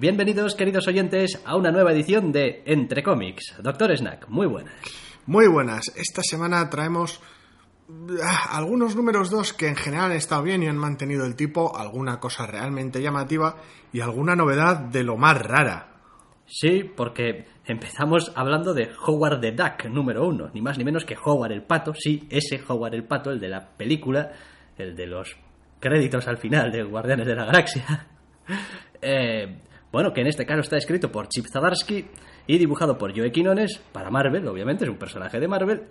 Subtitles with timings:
[0.00, 3.56] Bienvenidos, queridos oyentes, a una nueva edición de Entre Cómics.
[3.62, 4.72] Doctor Snack, muy buenas.
[5.26, 5.92] Muy buenas.
[5.94, 7.20] Esta semana traemos
[8.24, 11.76] ah, algunos números dos que en general han estado bien y han mantenido el tipo,
[11.76, 13.56] alguna cosa realmente llamativa
[13.92, 15.98] y alguna novedad de lo más rara.
[16.46, 21.18] Sí, porque empezamos hablando de Howard the Duck número uno, ni más ni menos que
[21.22, 24.32] Howard el Pato, sí, ese Howard el Pato, el de la película,
[24.78, 25.36] el de los
[25.78, 28.06] créditos al final de Guardianes de la Galaxia.
[29.02, 29.56] Eh,
[29.92, 32.06] bueno, que en este caso está escrito por Chip Zdarsky
[32.46, 35.82] y dibujado por Joe Quinones para Marvel, obviamente, es un personaje de Marvel.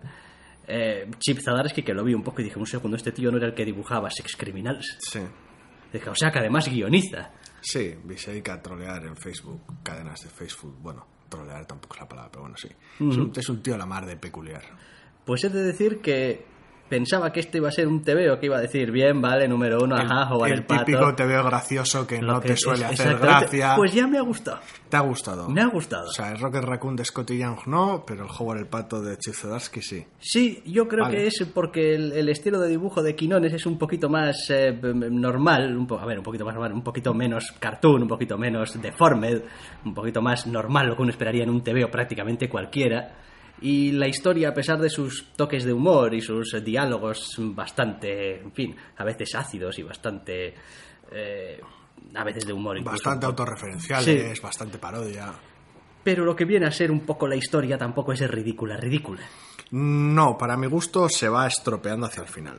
[0.68, 3.38] Eh, Chip Zdarsky, que lo vi un poco y dije, un segundo, este tío no
[3.38, 4.98] era el que dibujaba Sex Criminals.
[5.00, 5.20] Sí.
[5.92, 7.32] Dije, o sea, que además guioniza.
[7.62, 10.78] Sí, dedica a trolear en Facebook, cadenas de Facebook.
[10.80, 12.70] Bueno, trolear tampoco es la palabra, pero bueno, sí.
[12.70, 14.62] es, un, es un tío a la mar de peculiar.
[15.26, 16.46] Pues he de decir que
[16.90, 19.78] pensaba que esto iba a ser un TVO que iba a decir, bien, vale, número
[19.84, 21.16] uno, ajá, Howard el, el típico Pato.
[21.16, 23.58] te veo gracioso que Lo no que te es- suele hacer exactamente.
[23.58, 23.76] gracia.
[23.76, 24.60] Pues ya me ha gustado.
[24.90, 25.48] ¿Te ha gustado?
[25.50, 26.08] Me ha gustado.
[26.10, 29.18] O sea, el Rocket Raccoon de Scotty Young no, pero el Howard el Pato de
[29.18, 30.06] Chip Zdarsky sí.
[30.20, 31.18] Sí, yo creo Vale.
[31.18, 34.72] que es porque el, el estilo de dibujo de Quinones es un poquito más eh,
[34.82, 38.38] normal, un po- a ver, un poquito más normal, un poquito menos cartoon, un poquito
[38.38, 39.44] menos deformed,
[39.86, 43.16] un poquito más normal, lo que uno esperaría en un TVO prácticamente cualquiera.
[43.62, 48.40] Y la historia, a pesar de sus toques de humor y sus eh, diálogos bastante,
[48.42, 50.54] en fin, a veces ácidos y bastante...
[51.12, 51.60] eh,
[52.16, 52.94] a veces de humor incluso.
[52.96, 54.42] Bastante autorreferenciales, Sí.
[54.42, 55.34] bastante parodia.
[56.04, 59.20] Pero lo que viene a ser un poco la historia tampoco es ridícula, ridícula.
[59.72, 62.58] No, para mi gusto se va estropeando hacia el final.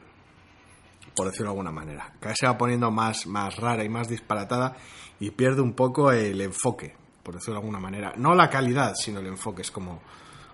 [1.17, 2.13] Por decirlo de alguna manera.
[2.21, 4.77] Cada vez se va poniendo más, más rara y más disparatada
[5.19, 8.13] y pierde un poco el enfoque, por decirlo de alguna manera.
[8.17, 9.63] No la calidad, sino el enfoque.
[9.63, 10.03] Es como,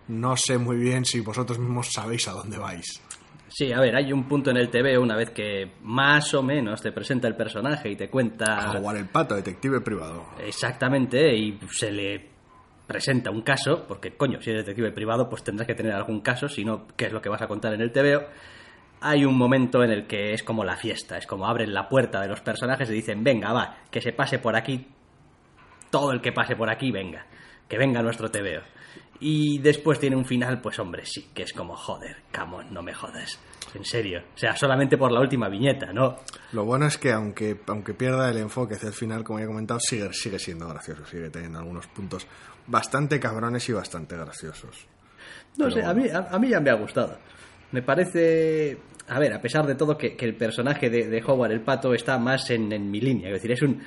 [0.08, 3.02] no sé muy bien si vosotros mismos sabéis a dónde vais.
[3.48, 6.82] Sí, a ver, hay un punto en el TV una vez que más o menos
[6.82, 10.26] te presenta el personaje y te cuenta Jaguar el pato, detective privado.
[10.40, 12.28] exactamente y se le
[12.86, 16.48] presenta un caso, porque coño, si eres detective privado pues tendrás que tener algún caso,
[16.48, 18.26] si no, ¿qué es lo que vas a contar en el TVO?
[19.00, 22.20] Hay un momento en el que es como la fiesta, es como abren la puerta
[22.20, 24.86] de los personajes y dicen, venga, va, que se pase por aquí,
[25.90, 27.26] todo el que pase por aquí, venga,
[27.68, 28.75] que venga nuestro TVO.
[29.20, 32.92] Y después tiene un final, pues hombre, sí, que es como, joder, camón, no me
[32.92, 33.38] jodas.
[33.74, 34.22] En serio.
[34.34, 36.16] O sea, solamente por la última viñeta, ¿no?
[36.52, 39.48] Lo bueno es que aunque, aunque pierda el enfoque hacia el final, como ya he
[39.48, 42.26] comentado, sigue, sigue siendo gracioso, sigue teniendo algunos puntos
[42.66, 44.86] bastante cabrones y bastante graciosos.
[45.58, 47.18] No Pero sé, a mí, a, a mí ya me ha gustado.
[47.72, 48.78] Me parece.
[49.08, 51.94] A ver, a pesar de todo, que, que el personaje de, de Howard el Pato
[51.94, 53.28] está más en, en mi línea.
[53.28, 53.82] Es decir, es un.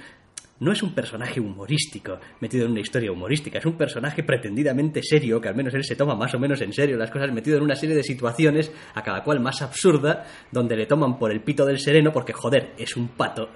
[0.60, 5.40] No es un personaje humorístico, metido en una historia humorística, es un personaje pretendidamente serio,
[5.40, 7.64] que al menos él se toma más o menos en serio las cosas, metido en
[7.64, 11.66] una serie de situaciones, a cada cual más absurda, donde le toman por el pito
[11.66, 13.50] del sereno, porque joder, es un pato.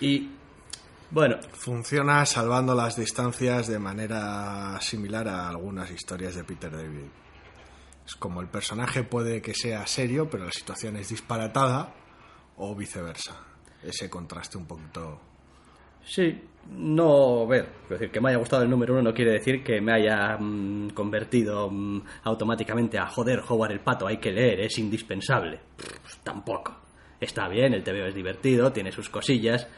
[0.00, 0.30] Y.
[1.10, 7.08] Bueno, Funciona salvando las distancias de manera similar a algunas historias de Peter David.
[8.06, 11.94] Es como el personaje puede que sea serio, pero la situación es disparatada,
[12.58, 13.36] o viceversa.
[13.82, 15.20] Ese contraste un poquito.
[16.08, 19.62] Sí, no, ver, es decir, que me haya gustado el número uno no quiere decir
[19.62, 24.60] que me haya mm, convertido mm, automáticamente a joder, Howard el Pato, hay que leer,
[24.60, 25.60] es indispensable.
[26.24, 26.76] Tampoco.
[27.20, 29.68] Está bien, el TVO es divertido, tiene sus cosillas,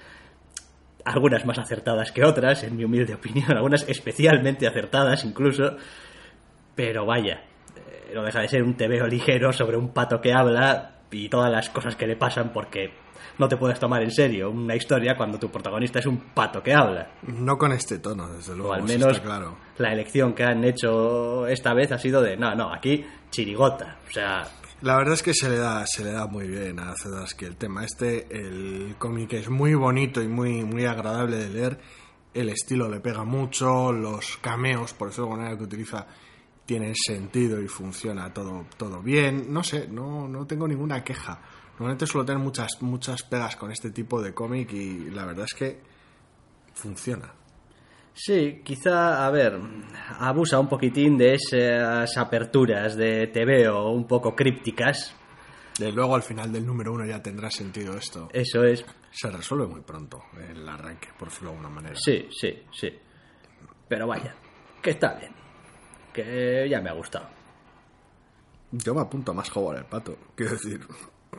[1.05, 5.77] algunas más acertadas que otras, en mi humilde opinión, algunas especialmente acertadas incluso,
[6.77, 7.43] pero vaya,
[7.77, 11.51] eh, no deja de ser un TVO ligero sobre un pato que habla y todas
[11.51, 12.93] las cosas que le pasan porque
[13.41, 16.75] no te puedes tomar en serio una historia cuando tu protagonista es un pato que
[16.75, 17.11] habla.
[17.23, 19.57] No con este tono, desde luego, O al menos está claro.
[19.79, 23.97] la elección que han hecho esta vez ha sido de, no, no, aquí chirigota.
[24.07, 24.47] O sea,
[24.83, 27.57] La verdad es que se le da, se le da muy bien a Zdarsky el
[27.57, 28.27] tema este.
[28.31, 31.81] El cómic es muy bonito y muy, muy agradable de leer.
[32.35, 36.07] El estilo le pega mucho, los cameos, por eso la manera que utiliza,
[36.67, 39.53] tienen sentido y funciona todo, todo bien.
[39.53, 41.41] No sé, no, no tengo ninguna queja.
[41.81, 45.55] Normalmente suelo tener muchas, muchas pegas con este tipo de cómic y la verdad es
[45.55, 45.81] que
[46.75, 47.33] funciona.
[48.13, 49.59] Sí, quizá, a ver,
[50.19, 55.17] abusa un poquitín de esas aperturas de TVO un poco crípticas.
[55.79, 58.29] De luego al final del número uno ya tendrá sentido esto.
[58.31, 58.85] Eso es.
[59.11, 61.97] Se resuelve muy pronto el arranque, por decirlo de alguna manera.
[61.99, 62.91] Sí, sí, sí.
[63.89, 64.35] Pero vaya,
[64.83, 65.33] que está bien.
[66.13, 67.27] Que ya me ha gustado.
[68.71, 70.87] Yo me apunto más jugar el pato, quiero decir.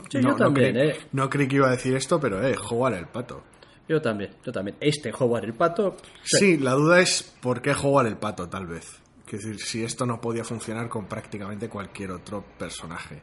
[0.09, 0.95] Sí, yo también, creí, ¿eh?
[1.11, 3.43] no creí que iba a decir esto, pero eh, jugar el pato.
[3.87, 4.77] Yo también, yo también.
[4.79, 9.01] Este Howard el Pato, Sí, la duda es por qué jugar el pato, tal vez.
[9.25, 13.21] Quiero decir, si esto no podía funcionar con prácticamente cualquier otro personaje.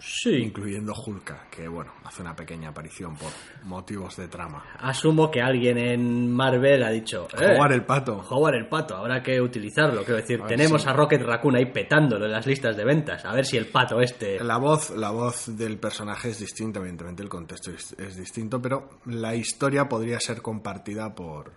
[0.00, 0.36] Sí.
[0.36, 3.30] incluyendo Hulka, que bueno, hace una pequeña aparición por
[3.64, 4.64] motivos de trama.
[4.78, 7.28] Asumo que alguien en Marvel ha dicho...
[7.38, 8.24] eh, Jugar el pato.
[8.28, 10.02] Howard el pato, habrá que utilizarlo.
[10.04, 13.24] Quiero decir, A tenemos a Rocket Raccoon ahí petándolo en las listas de ventas.
[13.24, 14.42] A ver si el pato este.
[14.42, 18.88] La voz, la voz del personaje es distinta, evidentemente el contexto es, es distinto, pero
[19.06, 21.52] la historia podría ser compartida por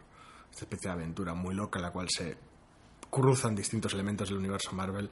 [0.52, 2.38] esta especie de aventura muy loca en la cual se
[3.10, 5.10] cruzan distintos elementos del universo Marvel.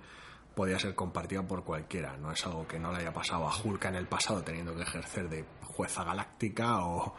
[0.56, 3.86] Podría ser compartida por cualquiera, no es algo que no le haya pasado a Hulk
[3.86, 7.16] en el pasado teniendo que ejercer de jueza galáctica o,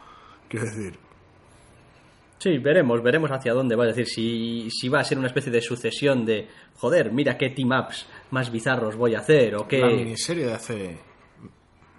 [0.47, 0.99] quiero decir,
[2.43, 3.87] Sí, veremos, veremos hacia dónde va.
[3.87, 6.49] Es decir, si, si va a ser una especie de sucesión de.
[6.75, 9.55] Joder, mira qué team-ups más bizarros voy a hacer.
[9.55, 9.79] O qué.
[9.79, 10.97] La miniserie de hace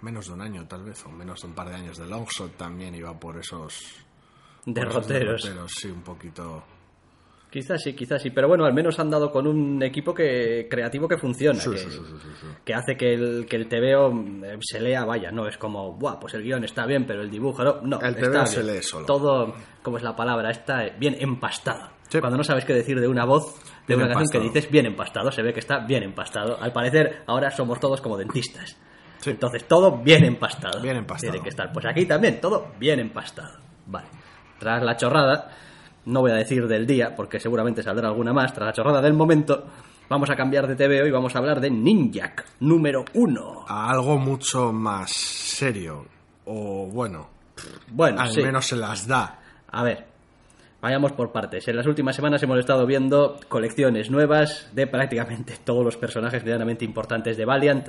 [0.03, 2.55] menos de un año, tal vez, o menos de un par de años de Longshot
[2.55, 4.05] también iba por esos
[4.67, 5.41] derroteros.
[5.41, 6.63] por esos sí, un poquito.
[7.55, 8.31] Quizás sí, quizás sí.
[8.31, 11.57] Pero bueno, al menos han dado con un equipo que creativo que funciona.
[11.57, 14.11] Sí, que, sí, sí, que hace que el, que el TVO
[14.59, 17.63] se lea, vaya, no es como, buah, pues el guion está bien, pero el dibujo
[17.63, 17.79] no.
[17.81, 18.75] no El está TVO se bien.
[18.75, 19.05] lee solo.
[19.05, 20.51] Todo, ¿cómo es la palabra?
[20.51, 21.91] Está bien empastado.
[22.19, 23.55] Cuando no sabes qué decir de una voz,
[23.87, 26.61] de Bien una canción que dices bien empastado, se ve que está bien empastado.
[26.61, 28.75] Al parecer, ahora somos todos como dentistas.
[29.25, 30.81] Entonces, todo bien empastado.
[30.81, 31.31] Bien empastado.
[31.31, 31.71] Tiene que estar.
[31.71, 33.59] Pues aquí también, todo bien empastado.
[33.85, 34.07] Vale.
[34.59, 35.51] Tras la chorrada,
[36.05, 38.53] no voy a decir del día, porque seguramente saldrá alguna más.
[38.53, 39.65] Tras la chorrada del momento,
[40.09, 43.65] vamos a cambiar de TVO y vamos a hablar de Ninjak, número uno.
[43.67, 46.05] a algo mucho más serio.
[46.45, 47.29] O bueno,
[47.91, 48.41] Bueno, al sí.
[48.43, 49.39] menos se las da.
[49.71, 50.05] A ver,
[50.81, 51.67] vayamos por partes.
[51.67, 56.85] En las últimas semanas hemos estado viendo colecciones nuevas de prácticamente todos los personajes medianamente
[56.85, 57.87] importantes de Valiant.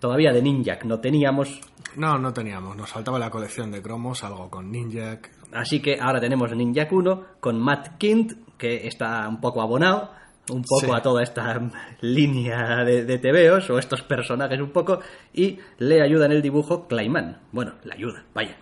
[0.00, 1.60] Todavía de Ninjak no teníamos,
[1.96, 2.76] No, no teníamos.
[2.76, 5.30] Nos faltaba la colección de cromos, algo con Ninjak.
[5.52, 10.12] Así que ahora tenemos Ninjak 1 con Matt Kint, que está un poco abonado,
[10.50, 10.92] un poco Sí.
[10.94, 11.60] a toda esta
[12.00, 15.00] línea de, de TVOs o estos personajes un poco,
[15.32, 17.38] y le ayuda en el dibujo Clayman.
[17.52, 18.56] Bueno, le ayuda, vaya.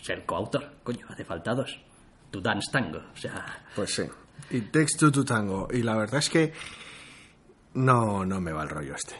[0.00, 1.80] Ser coautor, coño, hace falta dos.
[2.30, 3.64] To dance tango, o sea...
[3.76, 4.02] Pues sí.
[4.50, 5.68] Y Takes Two to Tango.
[5.70, 6.52] Y la verdad es que
[7.74, 9.14] no, no me va el rollo este.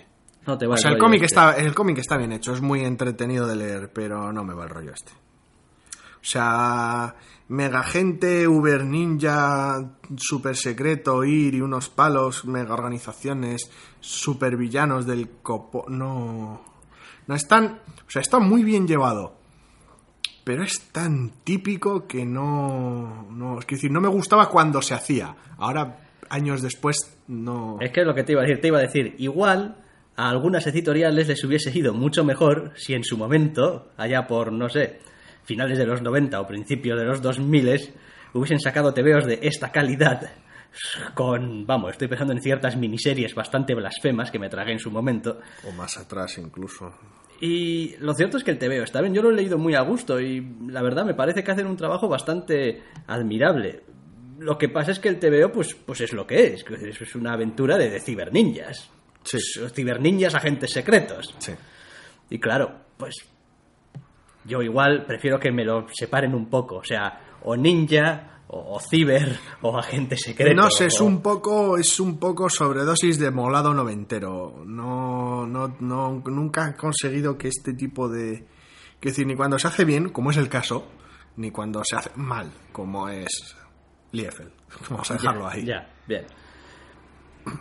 [0.47, 1.27] No te va O sea, el rollo cómic este.
[1.27, 4.65] está, el cómic está bien hecho, es muy entretenido de leer, pero no me va
[4.65, 5.13] el rollo este.
[6.23, 7.17] O sea,
[7.49, 15.29] mega gente, Uber Ninja, super secreto, ir y unos palos, mega organizaciones, super villanos del
[15.43, 15.85] copo.
[15.89, 16.63] No.
[17.27, 17.81] No están.
[18.07, 19.35] O sea, está muy bien llevado.
[20.45, 23.27] Pero es tan típico que no.
[23.31, 25.35] no es decir, no me gustaba cuando se hacía.
[25.59, 25.99] Ahora,
[26.29, 27.79] años después, no.
[27.81, 28.61] Es que es lo que te iba a decir.
[28.61, 29.77] Te iba a decir, igual
[30.15, 34.69] a algunas editoriales les hubiese ido mucho mejor si en su momento, allá por, no
[34.69, 35.01] sé,
[35.45, 37.95] finales de los 90 o principios de los 2000,
[38.35, 40.31] hubiesen sacado tebeos de esta calidad
[41.15, 45.41] con, vamos, estoy pensando en ciertas miniseries bastante blasfemas que me tragué en su momento.
[45.69, 46.93] O más atrás incluso.
[47.41, 49.83] Y lo cierto es que el TVO está bien, yo lo he leído muy a
[49.83, 53.83] gusto y la verdad me parece que hacen un trabajo bastante admirable.
[54.39, 57.33] Lo que pasa es que el TVO pues, pues es lo que es, es una
[57.33, 58.91] aventura de, de ciberninjas.
[59.25, 59.39] Sí.
[59.75, 61.35] Ciberninjas, agentes secretos.
[61.39, 61.53] Sí.
[62.31, 63.15] Y claro, pues
[64.45, 68.81] yo igual prefiero que me lo separen un poco, o sea, o ninja, o, o
[68.81, 70.55] ciber, o agente secreto.
[70.55, 74.63] No sé, es un poco, es un poco sobredosis de molado noventero.
[74.67, 78.47] No, no, no, nunca he conseguido que este tipo de,
[79.01, 80.87] quiero decir, ni cuando se hace bien, como es el caso,
[81.37, 83.57] ni cuando se hace mal, como es
[84.13, 84.53] Liefeld.
[84.91, 85.65] Vamos a dejarlo ahí.
[85.65, 86.25] Ya, bien.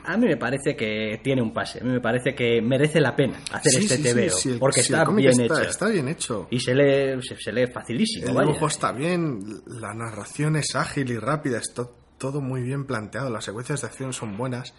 [0.06, 1.80] A mí me parece que tiene un pase.
[1.80, 4.60] A mí me parece que merece la pena hacer Sí, este sí, TVO.
[4.60, 5.70] porque el está bien está, hecho.
[5.70, 6.48] Está bien hecho.
[6.52, 8.40] Y se lee, se, se lee facilísimo.
[8.40, 11.84] El dibujo está bien, la narración es ágil y rápida, está
[12.18, 14.74] todo muy bien planteado, las secuencias de acción son buenas,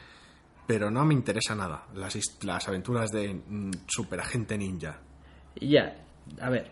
[0.66, 5.00] pero no me interesa nada las, las aventuras de mm, superagente ninja.
[5.60, 5.96] Ya,
[6.40, 6.70] a ver,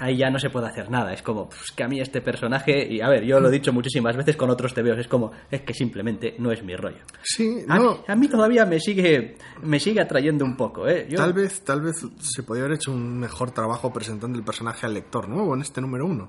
[0.00, 1.12] ahí ya no se puede hacer nada.
[1.12, 3.72] Es como, pues, que a mí este personaje, y a ver, yo lo he dicho
[3.72, 6.98] muchísimas veces con otros TVOs, es como, es que simplemente no es mi rollo.
[7.22, 11.06] Sí, A, no, a mí todavía me sigue, me sigue atrayendo un poco, ¿eh?
[11.10, 14.86] Yo- tal vez, tal vez se podría haber hecho un mejor trabajo presentando el personaje
[14.86, 16.28] al lector nuevo en este número uno,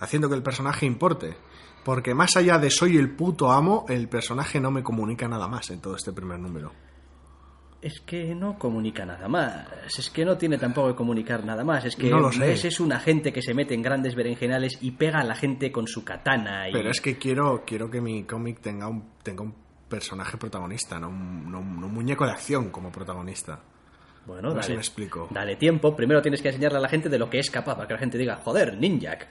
[0.00, 1.36] haciendo que el personaje importe.
[1.84, 5.70] Porque más allá de soy el puto amo, el personaje no me comunica nada más
[5.70, 6.72] en todo este primer número.
[7.82, 9.66] Es que no comunica nada más.
[9.98, 11.84] Es que no tiene tampoco que comunicar nada más.
[11.86, 12.52] Es que No lo sé.
[12.52, 15.86] es un agente que se mete en grandes berenjenales y pega a la gente con
[15.86, 16.68] su katana.
[16.68, 16.72] Y...
[16.72, 19.54] Pero es que quiero, quiero que mi cómic tenga un, tenga un
[19.88, 23.60] personaje protagonista, no un, no muñeco de acción como protagonista.
[24.26, 25.28] Bueno, dale, me explico.
[25.30, 25.96] dale tiempo.
[25.96, 28.00] Primero tienes que enseñarle a la gente de lo que es capaz, para que la
[28.00, 29.26] gente diga, joder, Ninjak.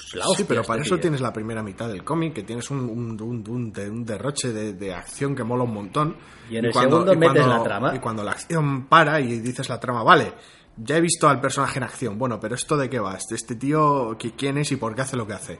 [0.00, 1.02] Pues, la Sí, pero este para eso tío.
[1.02, 4.52] tienes la primera mitad del cómic, que tienes un, un- un- un de- un derroche
[4.52, 6.16] de, de acción que mola un montón.
[6.50, 7.94] Y en el segundo metes la trama.
[7.94, 10.32] Y cuando la acción para y dices la trama, vale,
[10.76, 13.14] ya he visto al personaje en acción, bueno, pero ¿esto de qué va?
[13.16, 15.58] Este, este tío, ¿qui- ¿quién es y por qué hace lo que hace?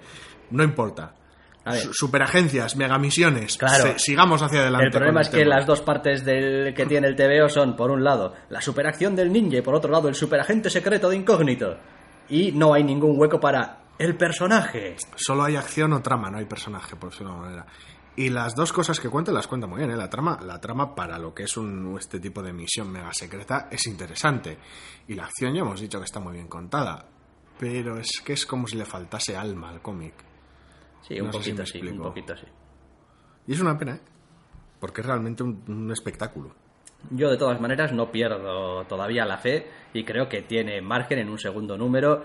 [0.51, 1.15] No importa.
[1.93, 3.57] Superagencias, megamisiones.
[3.59, 3.83] Claro.
[3.83, 4.87] Se- sigamos hacia adelante.
[4.87, 8.03] El problema es que las dos partes del que tiene el TVO son, por un
[8.05, 11.77] lado, la superacción del ninja y por otro lado, el superagente secreto de incógnito.
[12.31, 14.97] Y no hay ningún hueco para el personaje.
[15.17, 17.73] Solo hay acción o trama, no hay personaje, por decirlo de alguna manera.
[18.17, 19.97] Y las dos cosas que cuenta las cuenta muy bien, ¿eh?
[19.97, 23.69] La trama, la trama para lo que es un, este tipo de misión mega secreta
[23.71, 24.59] es interesante.
[25.07, 27.07] Y la acción ya hemos dicho que está muy bien contada.
[27.59, 30.15] Pero es que es como si le faltase alma al cómic.
[31.07, 32.47] Sí, un No poquito me sí, un poquito sí.
[33.47, 34.01] Y es una pena, ¿eh?
[34.81, 36.55] Porque es realmente un, un espectáculo.
[37.11, 41.29] Yo de todas maneras no pierdo todavía la fe y creo que tiene margen en
[41.31, 42.23] un segundo número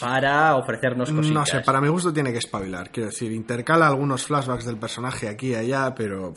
[0.00, 1.30] para ofrecernos cositas.
[1.34, 2.90] No sé, para mi gusto tiene que espabilar.
[2.90, 6.34] Quiero decir, intercala algunos flashbacks del personaje aquí y allá, pero...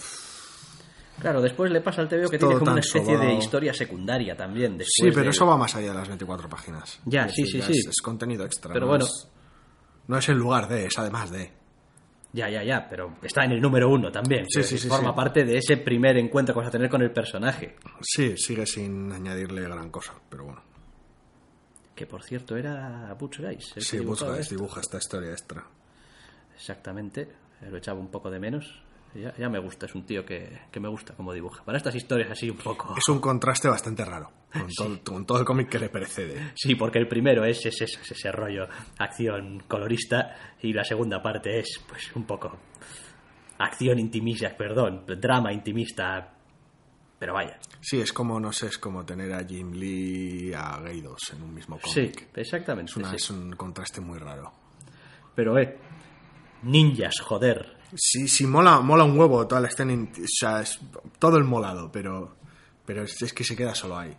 [1.19, 3.37] Claro, después le pasa al TVO que Todo tiene como una especie de sobao.
[3.39, 4.77] historia secundaria también.
[4.85, 6.99] Sí, pero de- eso va más allá de las 24 páginas.
[7.05, 7.79] Ya, Quiero sí, decir, sí, ya sí.
[7.79, 8.71] Es, es contenido extra.
[8.73, 9.05] Pero no bueno.
[9.05, 9.27] es-
[10.07, 11.56] no es en lugar de, es además de.
[12.33, 14.45] Ya, ya, ya, pero está en el número uno también.
[14.49, 15.15] Sí, sí, sí, Forma sí.
[15.15, 17.75] parte de ese primer encuentro que vas a tener con el personaje.
[18.01, 20.61] Sí, sigue sin añadirle gran cosa, pero bueno.
[21.95, 23.73] Que por cierto era Butch Guys.
[23.77, 24.55] Sí, busca, esto.
[24.55, 25.65] dibuja esta historia extra.
[26.55, 27.27] Exactamente.
[27.69, 28.83] Lo echaba un poco de menos.
[29.15, 31.63] Ya, ya me gusta, es un tío que, que me gusta como dibuja.
[31.63, 32.93] Para estas historias así un poco...
[32.97, 36.51] Es un contraste bastante raro con, todo, con todo el cómic que le precede.
[36.55, 38.67] Sí, porque el primero es, es, es- es ese rollo
[38.99, 42.57] acción colorista y la segunda parte es pues un poco
[43.57, 46.33] acción intimista, perdón, drama intimista,
[47.17, 47.57] pero vaya.
[47.81, 51.41] Sí, es como, no sé, es como tener a Jim Lee y a Gaydos en
[51.41, 52.27] un mismo Sí, cómic.
[52.35, 52.91] exactamente.
[52.91, 53.15] Es, una- sí.
[53.15, 54.51] es un contraste muy raro.
[55.33, 55.75] Pero eh,
[56.63, 57.76] ninjas, joder.
[57.95, 60.79] Sí, sí, mola, mola un huevo toda la escena, o sea, es
[61.19, 62.35] todo el molado, pero,
[62.85, 64.13] pero es, es que se queda solo ahí.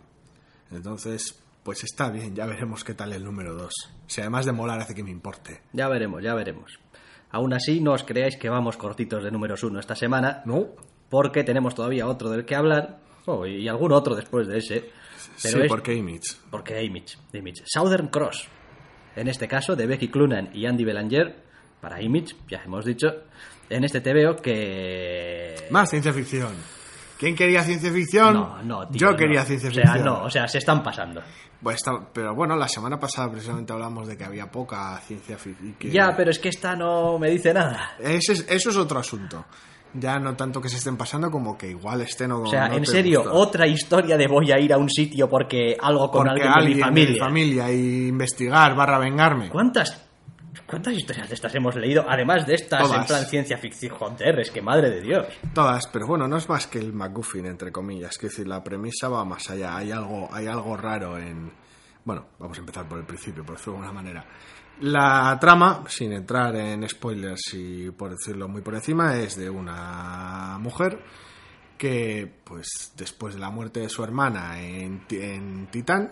[0.71, 3.71] Entonces, pues está bien, ya veremos qué tal el número 2.
[4.07, 5.61] Si además de molar hace que me importe.
[5.73, 6.79] Ya veremos, ya veremos.
[7.31, 10.67] Aún así, no os creáis que vamos cortitos de números uno esta semana, ¿No?
[11.09, 14.91] porque tenemos todavía otro del que hablar, oh, y algún otro después de ese.
[15.41, 16.35] Pero sí, es- porque Image.
[16.49, 17.63] Porque Image, Image.
[17.65, 18.47] Southern Cross.
[19.15, 21.43] En este caso, de Becky Clunan y Andy Belanger,
[21.81, 23.07] para Image, ya hemos dicho.
[23.69, 25.67] En este TVO que.
[25.71, 26.53] Más ciencia ficción.
[27.17, 28.33] ¿Quién quería ciencia ficción?
[28.33, 29.17] No, no, tío, Yo no.
[29.17, 30.05] quería ciencia O sea, ficción.
[30.05, 31.21] no, o sea, se están pasando.
[31.61, 35.91] Pues está- pero bueno, la semana pasada precisamente hablamos de que había poca ciencia ficción.
[35.91, 37.95] Ya, pero es que esta no me dice nada.
[37.99, 39.45] Ese es- eso es otro asunto.
[39.93, 42.75] Ya no tanto que se estén pasando como que igual estén o O sea, no
[42.77, 43.33] en serio, gusta.
[43.35, 46.75] otra historia de voy a ir a un sitio porque algo con Porque alguien, de
[46.75, 47.23] mi familia.
[47.25, 49.49] familia y investigar barra vengarme.
[49.49, 50.08] ¿Cuántas,
[50.69, 52.05] ¿Cuántas historias de estas hemos leído?
[52.07, 53.01] Además de estas Todas.
[53.01, 53.95] en plan ciencia ficción.
[53.95, 55.25] Joder, es que madre de Dios.
[55.53, 58.15] Todas, pero bueno, no es más que el MacGuffin, entre comillas.
[58.15, 59.77] Es decir, la premisa va más allá.
[59.77, 61.51] Hay algo, hay algo raro en.
[62.05, 64.25] Bueno, vamos a empezar por el principio, por decirlo de alguna manera.
[64.81, 70.57] La trama, sin entrar en spoilers y por decirlo muy por encima, es de una
[70.59, 71.03] mujer
[71.77, 76.11] que, pues, después de la muerte de su hermana en, en Titán,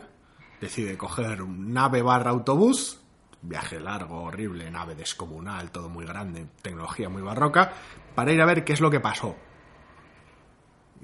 [0.59, 3.01] decide coger un nave barra autobús,
[3.41, 7.71] viaje largo, horrible, nave descomunal, todo muy grande, tecnología muy barroca,
[8.15, 9.35] para ir a ver qué es lo que pasó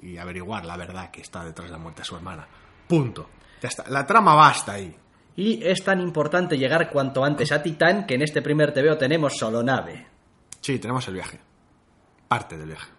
[0.02, 2.46] y averiguar la verdad que está detrás de la muerte de su hermana.
[2.88, 3.30] Punto.
[3.62, 3.84] Ya está.
[3.88, 4.94] La trama va hasta ahí.
[5.36, 9.36] Y es tan importante llegar cuanto antes a Titán que en este primer TVO tenemos
[9.36, 10.06] solo nave.
[10.60, 11.40] Sí, tenemos el viaje.
[12.28, 12.90] Parte del viaje.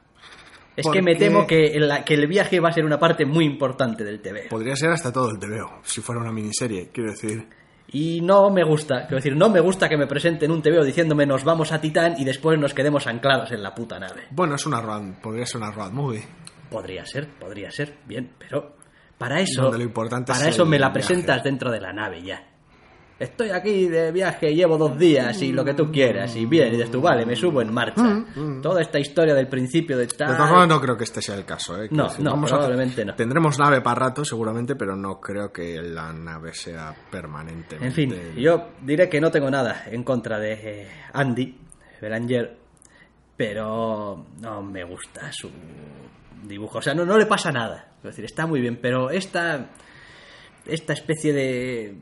[0.75, 3.25] Es Porque- que me temo que, el- que el viaje va a ser una parte
[3.25, 4.47] muy importante del TV.
[4.49, 7.47] Podría ser hasta todo el TVO, si fuera una miniserie, quiero decir.
[7.87, 11.25] Y no me gusta, quiero decir, no me gusta que me presenten un TVO diciéndome
[11.25, 14.23] nos vamos a Titán y después nos quedemos anclados en la puta nave.
[14.31, 16.23] Bueno, es una road, podría ser una road movie.
[16.69, 18.75] Podría ser, podría ser, bien, pero
[19.17, 20.93] para eso, Donde lo importante para es eso me la viaje.
[20.93, 22.43] presentas dentro de la nave ya.
[23.17, 26.71] Estoy aquí de viaje, llevo dos días y lo que tú quieras, y bien, y
[26.71, 28.25] dices tú, vale, me subo en marcha.
[28.61, 30.35] Toda esta historia del principio de De tal...
[30.35, 31.81] todas formas, no creo que este sea el caso.
[31.81, 31.87] ¿eh?
[31.91, 33.15] No, no, probablemente no.
[33.15, 37.77] Tendremos nave para rato, seguramente, pero no creo que la nave sea permanente.
[37.79, 41.57] En fin, yo diré que no tengo nada en contra de eh, Andy
[42.01, 42.57] Belanger,
[43.37, 45.49] pero no me gusta su
[46.43, 46.79] dibujo.
[46.79, 47.93] O sea, no, no le pasa nada.
[47.99, 49.69] Es decir, está muy bien, pero esta,
[50.65, 51.97] esta especie de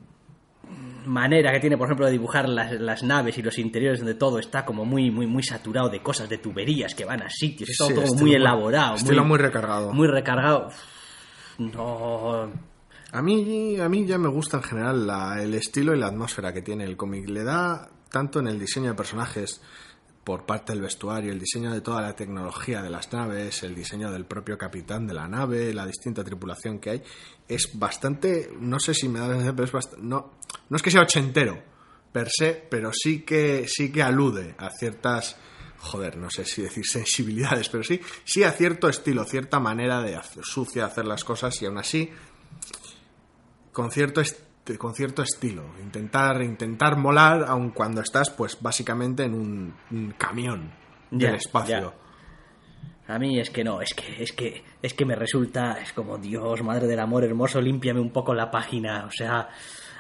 [1.06, 4.40] manera que tiene, por ejemplo, de dibujar las, las naves y los interiores donde todo
[4.40, 7.78] está como muy, muy, muy saturado de cosas, de tuberías que van a sitios, es
[7.78, 9.94] todo, Sí, todo estilo muy muy- elaborado, estilo muy recargado.
[9.94, 10.70] Muy recargado.
[11.58, 12.50] No,
[13.12, 16.52] A mí, a mí ya me gusta en general la- el estilo y la atmósfera
[16.52, 17.30] que tiene el cómic.
[17.30, 19.62] Le da tanto en el diseño de personajes
[20.24, 24.12] por parte del vestuario, el diseño de toda la tecnología de las naves, el diseño
[24.12, 27.04] del propio capitán de la nave, la distinta tripulación que hay,
[27.48, 30.34] es bastante, no sé si me da la sensación, pero es bastante, no,
[30.70, 31.62] no es que sea ochentero
[32.12, 35.36] per se, pero sí que sí que alude a ciertas
[35.80, 40.16] joder, no sé si decir sensibilidades, pero sí, sí a cierto estilo, cierta manera de
[40.16, 42.10] hacer, sucia hacer las cosas y aún así
[43.74, 44.22] con cierto
[44.78, 50.72] con cierto estilo, intentar intentar molar aun cuando estás pues básicamente en un, un camión
[51.12, 51.94] Ya, del espacio.
[53.08, 56.18] A mí es que no, es que, es que, es que me resulta, es como,
[56.18, 59.50] Dios, madre del amor hermoso, límpiame un poco la página, o sea,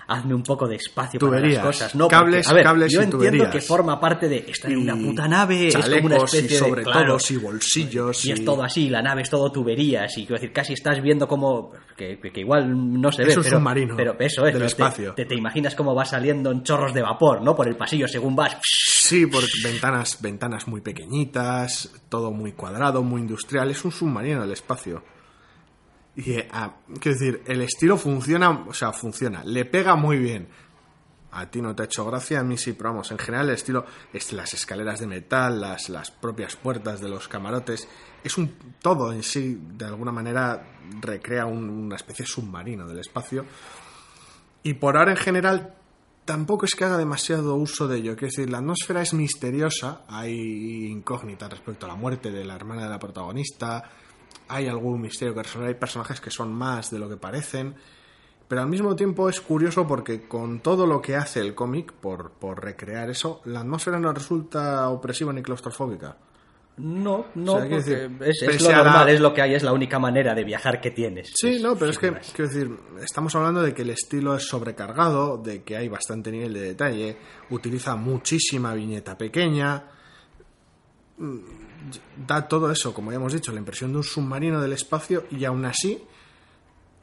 [0.07, 1.95] hazme un poco de espacio para las cosas.
[1.95, 3.49] No, cables- porque, a ver, cables yo y entiendo tuberías.
[3.51, 6.59] que forma parte de, está en una puta nave, es como una chalecos especie y
[6.59, 10.21] sobre de, claro, y bolsillos y es todo así, la nave es todo tuberías, y
[10.25, 13.95] quiero decir, casi estás viendo como, que, igual no se ve, Es un pero, submarino
[13.95, 15.13] pero eso es, del te- espacio.
[15.13, 17.55] Te, te imaginas cómo va saliendo en chorros de vapor, ¿no?
[17.55, 23.21] Por el pasillo según vas, Sí, por ventanas, ventanas muy pequeñitas, todo muy cuadrado, muy
[23.21, 23.69] industrial.
[23.69, 25.03] Es un submarino del espacio.
[26.15, 30.47] Y, ah, quiero decir, el estilo funciona, o sea, funciona, le pega muy bien.
[31.31, 33.55] A ti no te ha hecho gracia, a mí sí, pero vamos, en general el
[33.55, 37.87] estilo, es las escaleras de metal, las, las propias puertas de los camarotes,
[38.23, 40.63] es un todo en sí, de alguna manera,
[41.01, 43.45] recrea un- una especie de submarino del espacio.
[44.61, 45.73] Y por ahora en general
[46.25, 48.15] tampoco es que haga demasiado uso de ello.
[48.15, 52.83] Quiero decir, la atmósfera es misteriosa, hay incógnitas respecto a la muerte de la hermana
[52.83, 53.89] de la protagonista,
[54.47, 57.75] hay algún misterio que resolver, hay personajes que son más de lo que parecen,
[58.47, 62.31] pero al mismo tiempo es curioso porque con todo lo que hace el cómic por,
[62.31, 66.17] por recrear eso, la atmósfera no resulta opresiva ni claustrofóbica.
[66.75, 69.53] No, no, O sea, quiero porque decir, es, lo la- normal, es lo que hay,
[69.53, 71.31] es la única manera de viajar que tienes.
[71.35, 72.31] Sí, no, pero es que, más.
[72.35, 76.51] quiero decir, estamos hablando de que el estilo es sobrecargado, de que hay bastante nivel
[76.53, 77.17] de detalle,
[77.51, 79.83] utiliza muchísima viñeta pequeña,
[82.27, 85.45] da todo eso, como ya hemos dicho, la impresión de un submarino del espacio y
[85.45, 86.03] aún así,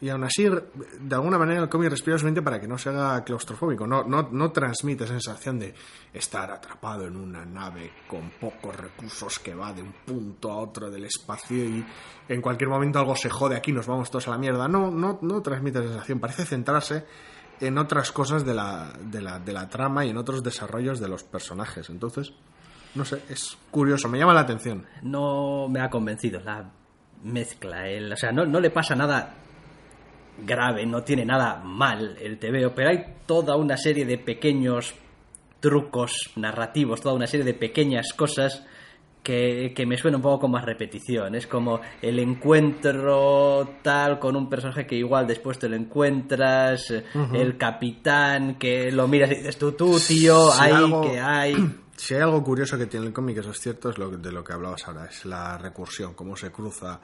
[0.03, 3.23] y aún así, de alguna manera el cómic respira suficiente para que no se haga
[3.23, 5.75] claustrofóbico, no, no, no transmite sensación de
[6.15, 10.91] estar atrapado en una nave con pocos recursos que va de un punto a otro
[10.91, 11.85] del espacio y
[12.29, 14.69] en cualquier momento algo se jode aquí, nos vamos todos a la mierda.
[14.69, 17.05] No, no, no transmite sensación, parece centrarse
[17.61, 21.09] en otras cosas de la, de la, de la trama y en otros desarrollos de
[21.09, 21.91] los personajes.
[21.91, 22.33] Entonces,
[22.95, 24.85] no sé, es curioso, me llama la atención.
[25.03, 26.71] no me ha convencido la
[27.23, 27.89] mezcla.
[27.89, 29.35] El, o sea, no, no le pasa nada
[30.45, 34.95] grave, no tiene nada mal el TVO, pero hay toda una serie de pequeños
[35.61, 38.65] trucos narrativos, toda una serie de pequeñas cosas
[39.23, 41.35] que, que me suena un poco como a repetición.
[41.35, 46.91] Es como el encuentro tal con un personaje que igual después te lo encuentras,
[47.35, 51.55] el capitán que lo miras y dices tú, tú, tío, algo- que hay.
[52.01, 54.55] Si hay algo curioso que tiene el cómic, eso es cierto, es de lo que
[54.55, 56.99] hablabas ahora, es la recursión, cómo se cruza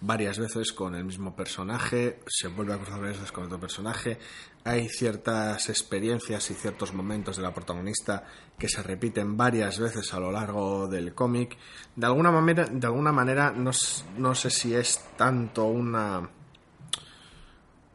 [0.00, 4.20] varias veces con el mismo personaje, se vuelve a cruzar varias veces con otro personaje,
[4.62, 8.22] hay ciertas experiencias y ciertos momentos de la protagonista
[8.56, 11.58] que se repiten varias veces a lo largo del cómic.
[11.96, 13.72] De alguna manera, de alguna manera no,
[14.16, 16.30] no sé si es tanto una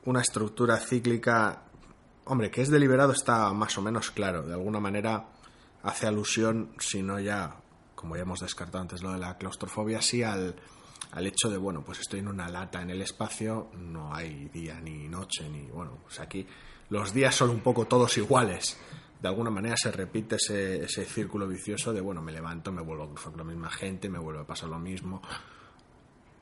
[0.03, 1.61] una estructura cíclica,
[2.25, 4.43] hombre, que es deliberado está más o menos claro.
[4.43, 5.27] De alguna manera
[5.83, 7.55] hace alusión, si no ya,
[7.95, 10.55] como ya hemos descartado antes lo de la claustrofobia, sí al,
[11.11, 14.79] al hecho de, bueno, pues estoy en una lata en el espacio, no hay día
[14.79, 16.45] ni noche, ni, bueno, pues aquí
[16.89, 18.77] los días son un poco todos iguales.
[19.21, 23.03] De alguna manera se repite ese, ese círculo vicioso de, bueno, me levanto, me vuelvo
[23.03, 25.21] a cruzar con la misma gente, me vuelve a pasar lo mismo.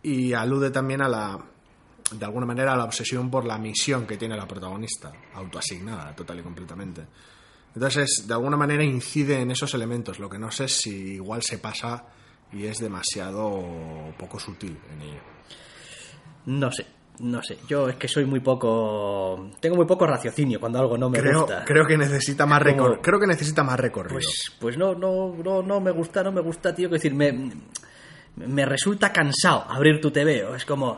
[0.01, 1.37] Y alude también a la,
[2.11, 6.39] de alguna manera, a la obsesión por la misión que tiene la protagonista, autoasignada total
[6.39, 7.05] y completamente.
[7.79, 10.19] Entonces, de alguna manera incide en esos elementos.
[10.19, 12.03] Lo que no sé es si igual se pasa
[12.51, 15.21] y es demasiado poco sutil en ello.
[16.47, 16.85] No sé,
[17.19, 17.57] no sé.
[17.69, 19.49] Yo es que soy muy poco.
[19.61, 21.63] Tengo muy poco raciocinio cuando algo no me Creo, gusta.
[21.63, 24.15] creo que necesita más Como- recor- creo que necesita más recorrido.
[24.15, 26.87] Pues, pues no, no, no, no me gusta, no me gusta, tío.
[26.87, 27.51] Es decir, me,
[28.35, 30.53] me resulta cansado abrir tu TVO.
[30.53, 30.97] Es como.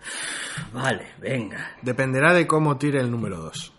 [0.72, 1.72] Vale, venga.
[1.82, 3.74] Dependerá de cómo tire el número 2.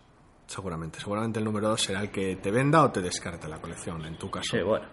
[0.52, 1.00] Seguramente.
[1.00, 4.18] Seguramente el número 2 será el que te venda o te descarte la colección, en
[4.18, 4.58] tu caso.
[4.58, 4.86] Sí, bueno.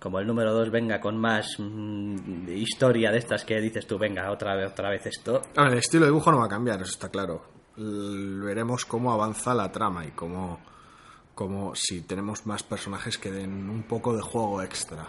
[0.00, 4.30] Como el número 2 venga con más mm, historia de estas que dices tú, venga,
[4.30, 5.40] otra vez, otra vez esto.
[5.56, 7.42] El estilo de dibujo no va a cambiar, eso está claro.
[7.76, 10.60] L- veremos cómo avanza la trama y cómo,
[11.34, 15.06] cómo si tenemos más personajes que den un poco de juego extra.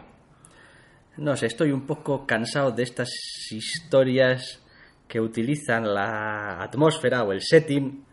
[1.17, 3.09] No sé, estoy un poco cansado de estas
[3.51, 4.61] historias
[5.07, 8.04] que utilizan la atmósfera o el setting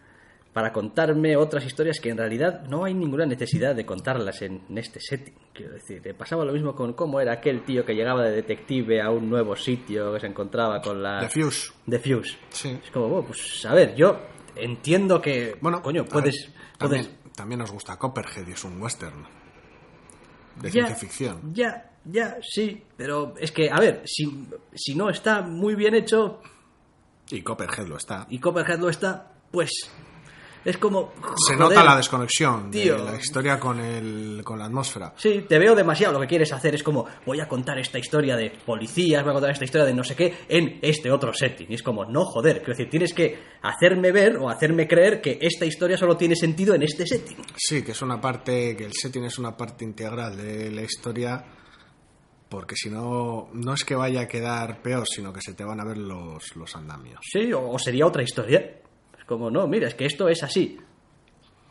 [0.52, 4.78] para contarme otras historias que en realidad no hay ninguna necesidad de contarlas en, en
[4.78, 5.34] este setting.
[5.54, 9.00] Quiero decir, eh, pasaba lo mismo con cómo era aquel tío que llegaba de detective
[9.00, 11.20] a un nuevo sitio que se encontraba con la...
[11.20, 11.72] The Fuse.
[11.88, 12.36] The Fuse.
[12.50, 12.78] Sí.
[12.84, 14.20] Es como, bueno, pues a ver, yo
[14.54, 15.56] entiendo que...
[15.60, 16.46] Bueno, coño, puedes...
[16.46, 19.24] ver, puedes también, también nos gusta Copperhead y es un western
[20.56, 21.54] de Ya, ciencia ficción.
[21.54, 26.40] Ya, ya, sí, pero es que, a ver, si, si no está muy bien hecho
[27.30, 28.26] Y Copperhead lo está.
[28.28, 29.70] y Copperhead lo está, pues
[30.64, 31.12] es como...
[31.46, 32.96] Se nota la desconexión tío.
[32.96, 35.12] de la historia con, el, con la atmósfera.
[35.16, 36.14] Sí, te veo demasiado.
[36.14, 39.34] Lo que quieres hacer es como, voy a contar esta historia de policías, voy a
[39.34, 41.66] contar esta historia de no sé qué en este otro setting.
[41.70, 45.38] Y es como, no, joder, quiero decir, tienes que hacerme ver o hacerme creer que
[45.40, 47.38] esta historia solo tiene sentido en este setting.
[47.56, 51.44] Sí, que es una parte, que el setting es una parte integral de la historia,
[52.48, 55.80] porque si no, no es que vaya a quedar peor, sino que se te van
[55.80, 57.20] a ver los, los andamios.
[57.22, 58.81] Sí, o sería otra historia.
[59.38, 60.78] Como, no, mira, es que esto es así.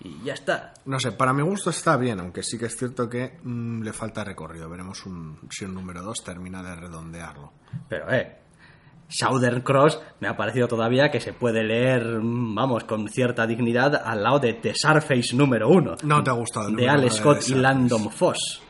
[0.04, 0.74] Y ya está.
[0.86, 3.94] No sé, para mi gusto está bien, aunque sí que es cierto que mm, le
[3.94, 4.68] falta recorrido.
[4.70, 7.54] Veremos un- si un número 2 termina de redondearlo.
[7.88, 8.38] Pero, eh,
[9.08, 13.94] Southern Cross me ha parecido todavía que se puede leer, mm, vamos, con cierta dignidad
[14.04, 15.96] al lado de The Surface número uno.
[16.04, 17.56] No te ha gustado el de Al Scott de y.
[17.60, 18.64] Landon Foss.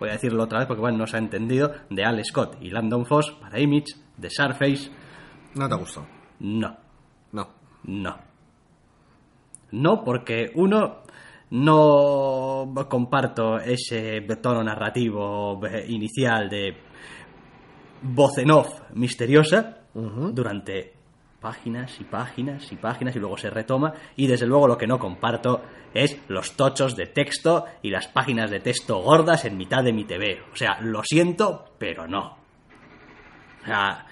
[0.00, 1.72] Voy a decirlo otra vez porque bueno, no se ha entendido.
[1.90, 4.90] De Al Scott y Landon Foss para Image, de Surface,
[5.56, 6.06] No te ha gustado.
[6.40, 6.76] no,
[7.84, 8.16] No.
[9.72, 10.04] no.
[10.04, 11.02] Porque uno
[11.50, 16.76] no comparto ese tono narrativo eh, inicial de
[18.02, 20.92] voz en off misteriosa durante
[21.40, 24.98] páginas y páginas y páginas y luego se retoma y desde luego lo que no
[24.98, 29.92] comparto es los tochos de texto y las páginas de texto gordas en mitad de
[29.92, 30.40] mi TV.
[30.52, 32.38] O sea, lo siento, pero no.
[33.62, 34.06] O sea,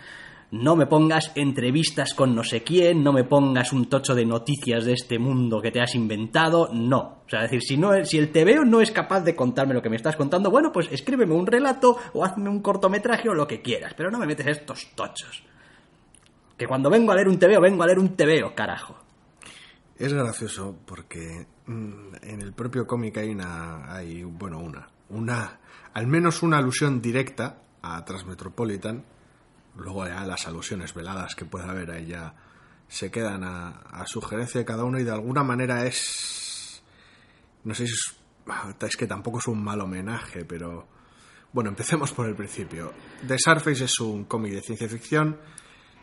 [0.53, 4.85] no me pongas entrevistas con no sé quién, no me pongas un tocho de noticias
[4.85, 7.23] de este mundo que te has inventado, no.
[7.25, 9.81] O sea, es decir, si, no, si el TVO no es capaz de contarme lo
[9.81, 13.47] que me estás contando, bueno, pues escríbeme un relato o hazme un cortometraje o lo
[13.47, 15.43] que quieras, pero no me metes estos tochos.
[16.59, 18.99] Que cuando vengo a leer un TVO, vengo a leer un TVO, carajo.
[19.97, 25.61] Es gracioso porque mm, en el propio cómic hay una, hay, bueno, una, una,
[25.95, 29.03] al menos una alusión directa a Transmetropolitan.
[29.77, 32.35] Luego ya las alusiones veladas que pueda haber ahí ya
[32.89, 36.83] se quedan a, a sugerencia de cada uno y de alguna manera es,
[37.65, 38.17] no sé si es,
[38.81, 40.87] es que tampoco es un mal homenaje, pero
[41.53, 42.93] bueno, empecemos por el principio.
[43.27, 45.39] The Surface es un cómic de ciencia ficción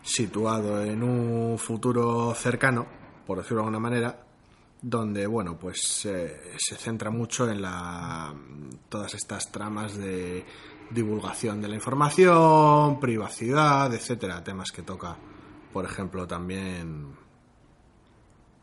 [0.02, 2.88] situado en un futuro cercano,
[3.26, 4.26] por decirlo de alguna manera,
[4.82, 8.34] donde bueno, pues eh, se centra mucho en la
[8.88, 10.46] todas estas tramas de
[10.92, 15.16] divulgación de la información, privacidad, etcétera, temas que toca,
[15.72, 17.16] por ejemplo, también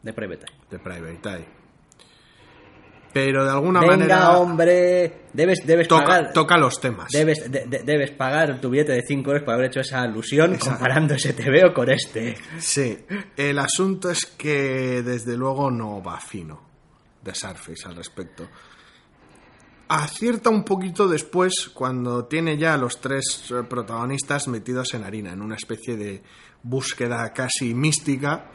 [0.02, 0.58] De Private Eye.
[0.70, 1.48] de Private Eye.
[3.12, 6.32] Pero de alguna Venga, manera hombre, debes, debes toca, pagar.
[6.34, 7.08] toca los temas.
[7.10, 10.56] Debes, de- de- debes pagar tu billete de 5 euros por haber hecho esa alusión
[10.58, 12.36] comparando ese TVO con este.
[12.58, 12.98] Sí,
[13.36, 16.60] el asunto es que desde luego no va fino
[17.22, 18.48] de Surface al respecto.
[19.88, 25.33] Acierta un poquito después cuando tiene ya a los tres eh, protagonistas metidos en harina,
[25.33, 26.22] en una especie de
[26.62, 28.51] búsqueda casi mística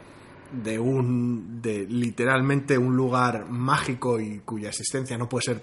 [0.51, 5.61] de un de literalmente un lugar mágico y cuya existencia no puede ser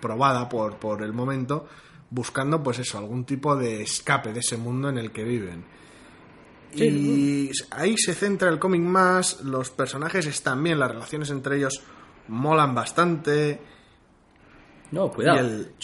[0.00, 1.68] probada por, por el momento,
[2.10, 5.64] buscando pues eso, algún tipo de escape de ese mundo en el que viven.
[6.72, 11.82] Y ahí se centra el cómic más, los personajes están bien, las relaciones entre ellos
[12.28, 13.60] molan bastante.
[14.90, 15.38] No, cuidado.
[15.40, 15.74] el...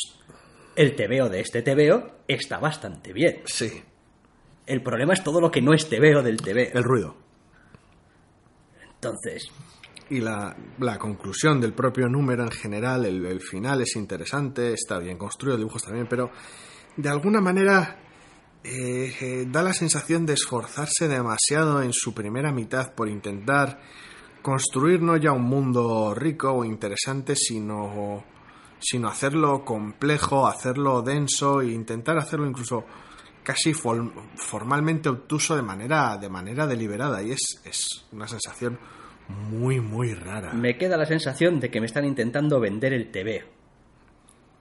[0.76, 3.40] El TVO de este TVO está bastante bien.
[3.46, 3.82] Sí,
[4.66, 6.76] El problema es todo lo que no es TVO del TVO.
[6.78, 7.16] el ruido.
[8.94, 9.48] Entonces,
[10.10, 14.98] Y la, la conclusión del propio número en general, el, el final es interesante, está
[14.98, 16.30] bien construido, el dibujo está bien, pero
[16.96, 17.96] de alguna manera
[18.62, 23.80] eh, eh, da la sensación de esforzarse demasiado en su primera mitad por intentar
[24.42, 28.24] construir no ya un mundo rico o interesante, sino,
[28.88, 32.84] sino hacerlo complejo, hacerlo denso e intentar hacerlo incluso
[33.42, 37.22] casi formalmente obtuso de manera, de manera deliberada.
[37.22, 38.78] Y es, es una sensación
[39.50, 40.52] muy, muy rara.
[40.52, 43.46] me queda la sensación de que me están intentando vender el TVO.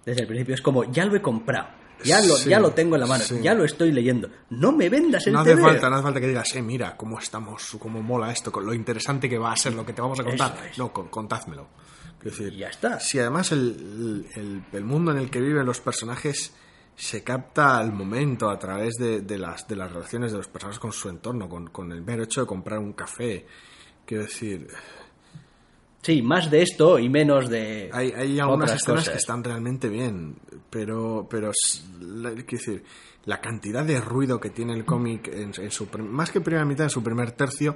[0.05, 1.67] Desde el principio es como, ya lo he comprado.
[2.03, 3.39] Ya lo, Sí, ya lo tengo en la mano, sí.
[3.41, 4.29] ya lo estoy leyendo.
[4.49, 5.63] No me vendas el No hace TVO.
[5.63, 8.73] falta, no hace falta que digas, eh, mira, cómo estamos, cómo mola esto, con lo
[8.73, 10.57] interesante que va a ser lo que te vamos a contar.
[10.71, 10.77] Es.
[10.77, 11.67] No, con- contádmelo.
[12.25, 12.99] Decir, Y ya está.
[12.99, 16.53] Si además el, el- el mundo en el que viven los personajes
[16.97, 20.79] se capta al momento a través de, de las, de las relaciones de los personajes
[20.79, 23.45] con su entorno, con, con el mero hecho de comprar un café.
[24.05, 24.67] Quiero decir,
[26.01, 27.89] Sí, más de esto y menos de.
[27.91, 29.09] Hay, hay algunas otras escenas cosas.
[29.13, 30.35] que están realmente bien,
[30.69, 31.51] pero, pero
[31.99, 32.83] quiero decir,
[33.25, 36.83] la cantidad de ruido que tiene el cómic, en, en su, más que primera mitad,
[36.83, 37.75] en su primer tercio,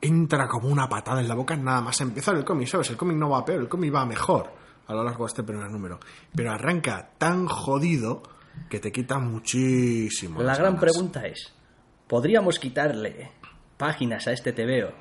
[0.00, 2.90] entra como una patada en la boca nada más empezar el cómic, ¿sabes?
[2.90, 4.50] El cómic no va peor, el cómic va mejor
[4.86, 5.98] a lo largo de este primer número.
[6.34, 8.22] Pero arranca tan jodido
[8.68, 10.42] que te quita muchísimo.
[10.42, 10.80] La gran ganas.
[10.80, 11.52] pregunta es:
[12.06, 13.32] ¿podríamos quitarle
[13.76, 14.92] páginas a este TVO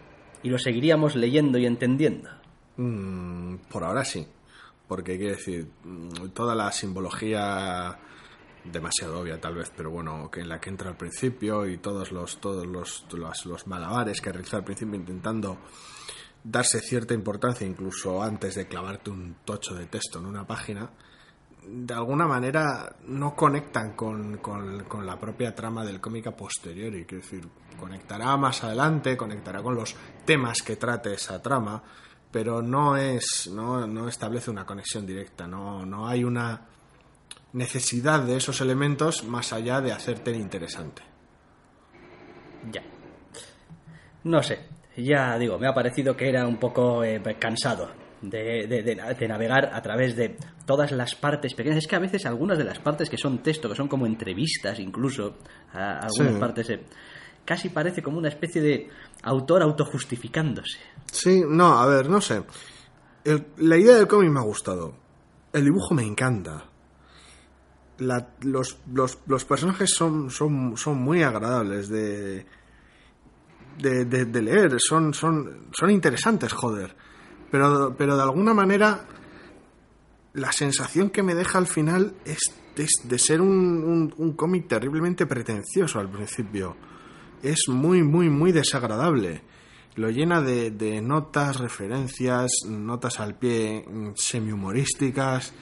[0.44, 2.30] y lo seguiríamos leyendo y entendiendo?
[2.78, 4.28] Mm, por ahora sí.
[4.88, 7.98] Porque quiero decir, mm, toda la simbología
[8.72, 12.12] demasiado obvia tal vez, pero bueno, que en la que entra al principio y todos
[12.12, 15.58] los todos los, los, malabares que realiza al principio intentando
[16.44, 20.90] darse cierta importancia incluso antes de clavarte un tocho de texto en una página,
[21.66, 27.06] de alguna manera no conectan con, con- con la propia trama del cómic a posteriori.
[27.06, 31.84] Quiero decir, conectará más adelante, conectará con los temas que trate esa trama,
[32.32, 36.66] pero no es no, no establece una conexión directa, no, no hay una
[37.58, 41.02] necesidad de esos elementos más allá de hacerte el interesante.
[42.72, 42.82] Ya.
[44.24, 44.60] No sé.
[44.98, 47.92] Ya digo, me ha parecido que era un poco eh, cansado
[48.22, 51.78] de, de- de- de navegar a través de todas las partes pequeñas.
[51.78, 54.80] Es que a veces algunas de las partes que son texto, que son como entrevistas
[54.80, 55.38] incluso,
[55.74, 56.40] a- algunas Sí.
[56.40, 56.84] partes, eh,
[57.46, 58.90] casi parece como una especie de
[59.24, 60.80] autor autojustificándose.
[61.12, 62.42] Sí, no, a ver, no sé.
[63.24, 64.96] El- la idea del cómic me ha gustado.
[65.54, 66.66] El dibujo me encanta.
[68.00, 72.46] La- los, los- los personajes son, son, son muy agradables de,
[73.80, 74.76] de, de- de leer.
[74.80, 76.96] Son, son, son interesantes, joder.
[77.52, 79.06] Pero, pero de alguna manera
[80.34, 82.40] la sensación que me deja al final es,
[82.76, 83.50] es de ser un,
[83.84, 86.76] un- un cómic terriblemente pretencioso al principio.
[87.42, 89.42] Es muy, muy, muy desagradable.
[89.96, 95.54] Lo llena de, de notas, referencias, notas al pie mm, semi-humorísticas.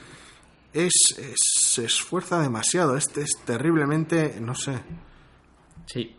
[0.76, 2.96] Es, es- se esfuerza demasiado.
[2.98, 4.74] Este es terriblemente, no sé.
[5.86, 6.16] Sí,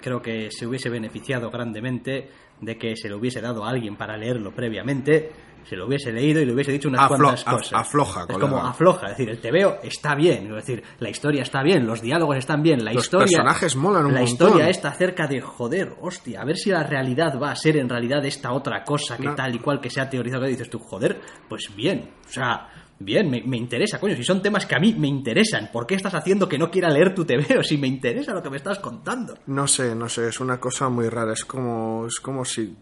[0.00, 2.30] creo que se hubiese beneficiado grandemente
[2.60, 5.30] de que se lo hubiese dado a alguien para leerlo previamente,
[5.68, 7.72] se lo hubiese leído y le hubiese dicho unas Aflo- cuantas cosas.
[7.72, 8.40] afloja, es colega.
[8.40, 12.00] como afloja, es decir, el TVO está bien, es decir, la historia está bien, los
[12.02, 14.48] diálogos están bien, la Los historia personajes molan un La montón.
[14.48, 17.88] historia está acerca de joder, hostia, a ver si la realidad va a ser en
[17.88, 19.34] realidad esta otra cosa que No.
[19.34, 22.68] tal y cual que se ha teorizado que dices tú, joder, pues bien, o sea,
[23.00, 25.94] bien, me, me interesa, coño, si son temas que a mí me interesan, ¿por qué
[25.94, 28.78] estás haciendo que no quiera leer tu TVO si me interesa lo que me estás
[28.78, 29.38] contando?
[29.46, 31.32] No sé, no sé, es una cosa muy rara.
[31.32, 32.76] Es como, es como si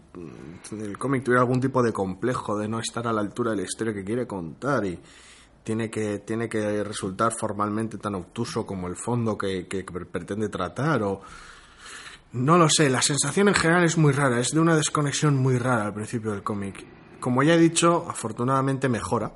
[0.71, 3.63] el cómic tuviera algún tipo de complejo de no estar a la altura de la
[3.63, 4.99] historia que quiere contar y
[5.63, 11.03] tiene que, tiene que resultar formalmente tan obtuso como el fondo que, que pretende tratar
[11.03, 11.21] o...
[12.29, 15.57] No lo sé, la sensación en general es muy rara, es de una desconexión muy
[15.57, 16.85] rara al principio del cómic.
[17.21, 19.31] Como ya he dicho, afortunadamente mejora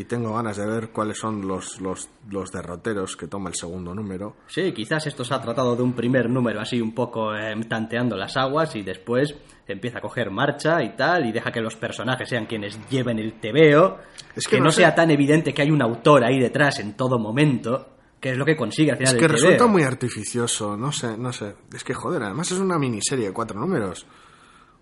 [0.00, 3.92] y tengo ganas de ver cuáles son los, los, los derroteros que toma el segundo
[3.94, 4.36] número.
[4.46, 8.16] Sí, quizás esto se ha tratado de un primer número así un poco eh, tanteando
[8.16, 9.34] las aguas y después
[9.66, 13.40] empieza a coger marcha y tal y deja que los personajes sean quienes lleven el
[13.40, 13.98] tebeo,
[14.36, 16.78] Es que, que no, no sé- sea tan evidente que hay un autor ahí detrás
[16.78, 17.88] en todo momento,
[18.20, 19.68] que es lo que consigue al final Es que resulta tebeo.
[19.68, 21.54] muy artificioso, no sé, no sé.
[21.74, 24.06] Es que joder, además es una miniserie de cuatro números.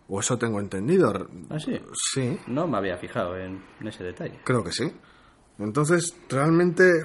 [0.08, 1.12] O eso tengo entendido.
[1.50, 1.80] ¿Ah, sí?
[1.92, 4.38] Sí, No me había fijado en ese detalle.
[4.44, 4.84] creo que sí.
[5.58, 7.04] Entonces, realmente...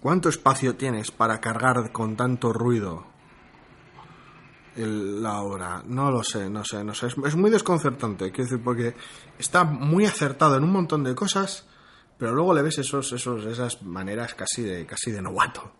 [0.00, 3.04] ¿Cuánto espacio tienes para cargar con tanto ruido
[4.76, 5.82] el- la obra?
[5.86, 7.08] No lo sé, no sé, no sé.
[7.08, 8.94] Es, es muy desconcertante, quiero decir, porque
[9.38, 11.68] está muy acertado en un montón de cosas,
[12.16, 15.70] pero luego le ves esos, esos, esas maneras casi de, casi de novato,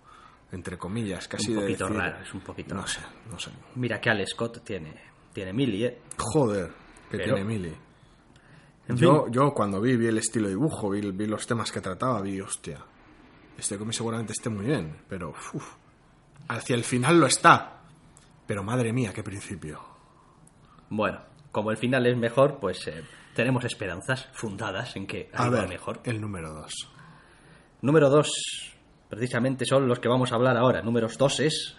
[0.53, 3.01] entre comillas, casi un de poquito decir- raro, es un poquito No sé,
[3.31, 3.51] no sé.
[3.77, 5.01] Mira que Al Scott tiene,
[5.33, 5.99] tiene mili, ¿eh?
[6.19, 6.69] Joder,
[7.11, 7.75] que Pero- tiene Mili.
[8.91, 9.33] En Yo, fin.
[9.33, 12.41] yo cuando vi, vi el estilo de dibujo, vi, vi los temas que trataba, vi,
[12.41, 12.79] hostia,
[13.59, 15.75] este cómic seguramente esté muy bien, pero uf,
[16.49, 17.83] hacia el final lo está.
[18.47, 19.81] Pero madre mía, qué principio.
[20.89, 21.21] Bueno,
[21.53, 26.01] como el final es mejor, pues eh, tenemos esperanzas fundadas en que A ver, mejor.
[26.05, 26.73] el número dos.
[27.83, 28.29] Número dos,
[29.09, 30.83] precisamente son los que vamos a hablar ahora.
[30.83, 31.77] Números doses,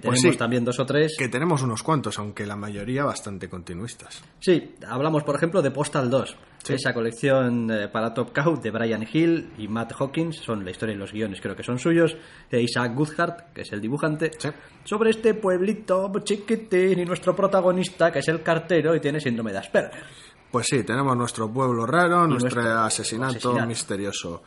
[0.00, 0.38] que Pues tenemos sí.
[0.38, 1.14] también dos o tres.
[1.18, 4.22] Que tenemos unos cuantos, aunque la mayoría bastante continuistas.
[4.40, 6.74] Sí, hablamos por ejemplo de Postal 2, Sí.
[6.74, 10.94] esa colección eh, para Top Cow de Brian Hill y Matt Hawkins, son la historia
[10.94, 12.16] y los guiones creo que son suyos,
[12.50, 14.48] e Isaac Goodhart, que es el dibujante, Sí.
[14.84, 19.58] sobre este pueblito chiquitín y nuestro protagonista, que es el cartero y tiene síndrome de
[19.58, 20.02] Asperger.
[20.50, 23.66] Pues sí, tenemos nuestro pueblo raro, nuestro, nuestro asesinato, asesinato.
[23.66, 24.42] misterioso.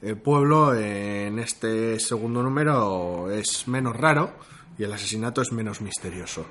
[0.00, 4.32] El pueblo en este segundo número es menos raro
[4.78, 6.46] y el asesinato es menos misterioso.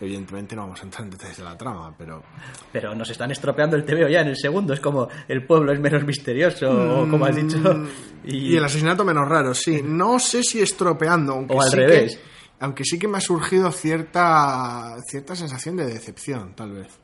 [0.00, 2.24] Evidentemente no vamos a entrar en detalles de la trama, pero...
[2.72, 4.72] Pero nos están estropeando el TVO ya en el segundo.
[4.74, 6.68] Es como el pueblo es menos misterioso,
[7.02, 7.58] o como has dicho.
[7.58, 7.86] Mm,
[8.24, 8.56] Y...
[8.56, 9.80] el asesinato menos raro, sí.
[9.84, 12.16] No sé si estropeando, aunque O al sí revés.
[12.16, 12.32] que...
[12.64, 16.98] Aunque sí que me ha surgido cierta, cierta sensación de decepción, tal vez.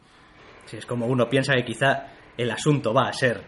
[0.67, 2.07] Sí, es como uno piensa que quizá
[2.37, 3.43] el asunto va a ser,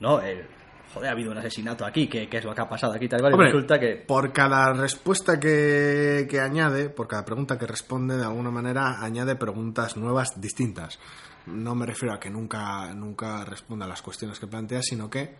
[0.00, 0.20] ¿no?
[0.20, 0.46] El,
[0.92, 3.08] joder, ha habido un asesinato aquí, ¿qué, qué es lo que ha pasado aquí?
[3.08, 3.96] Tal cual, y Hombre, resulta que...
[4.06, 9.36] por cada respuesta que, que añade, por cada pregunta que responde, de alguna manera añade
[9.36, 10.98] preguntas nuevas distintas.
[11.46, 15.34] No me refiero a que nunca, nunca responda a las cuestiones que plantea, sino que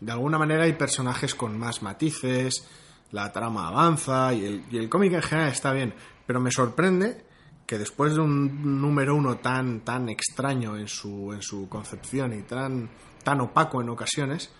[0.00, 2.68] de alguna manera hay personajes con más matices,
[3.10, 5.94] la trama avanza y el, y el cómic en general está bien.
[6.26, 7.24] Pero me sorprende
[7.66, 12.42] que después de un número uno tan, tan extraño en su, en su concepción y
[12.42, 12.88] tan,
[13.22, 14.50] tan opaco en ocasiones,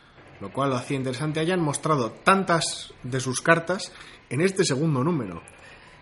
[0.40, 3.92] lo cual lo hacía interesante, hayan mostrado tantas de sus cartas
[4.31, 5.42] en este segundo número.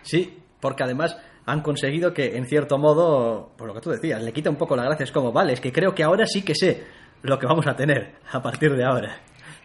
[0.03, 4.33] Sí, porque además han conseguido que, en cierto modo, por lo que tú decías, le
[4.33, 5.05] quita un poco la gracia.
[5.05, 6.85] Es como, vale, es que creo que ahora sí que sé
[7.23, 9.21] lo que vamos a tener a partir de ahora.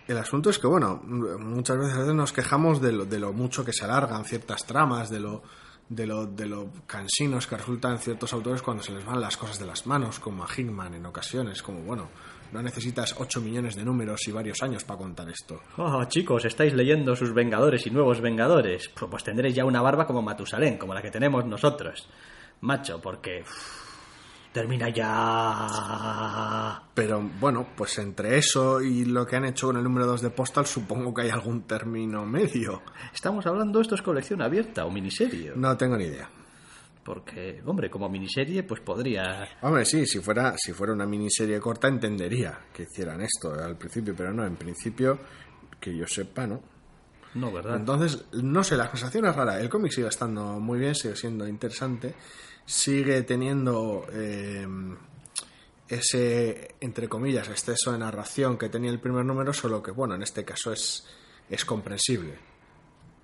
[0.07, 3.73] El asunto es que, bueno, muchas veces nos quejamos de lo, de lo mucho que
[3.73, 5.43] se alargan ciertas tramas, de lo,
[5.89, 9.60] de, lo, de lo cansinos que resultan ciertos autores cuando se les van las cosas
[9.60, 12.10] de las manos, como a Hickman en ocasiones, como, bueno,
[12.52, 15.62] no necesitas 8 millones de números y varios años para contar esto.
[15.78, 18.90] Oh, chicos, estáis leyendo sus Vengadores y nuevos Vengadores.
[18.90, 22.08] Pues, tendréis ya una barba como Matusalén, como la que tenemos nosotros.
[22.62, 23.42] Macho, porque...
[23.42, 23.82] uff,
[24.52, 25.68] termina ya...
[26.94, 30.30] Pero bueno, pues entre eso y lo que han hecho con el número 2 de
[30.30, 32.82] Postal, supongo que hay algún término medio.
[33.14, 35.54] Estamos hablando, esto es colección abierta o miniserie.
[35.56, 36.30] No tengo ni idea.
[37.12, 39.45] Porque, hombre, como miniserie, pues podría...
[39.63, 44.15] Hombre, sí, si fuera, si fuera una miniserie corta entendería que hicieran esto al principio,
[44.15, 45.19] pero no, en principio,
[45.78, 46.62] que yo sepa, ¿no?
[47.34, 47.76] No, ¿verdad?
[47.76, 49.60] Entonces, no sé, la sensación es rara.
[49.60, 52.15] El cómic sigue estando muy bien, sigue siendo interesante,
[52.63, 54.65] sigue teniendo eh,
[55.89, 60.24] ese, entre comillas, exceso de narración que tenía el primer número, solo que, bueno, en
[60.24, 61.06] este caso es,
[61.50, 62.51] es comprensible.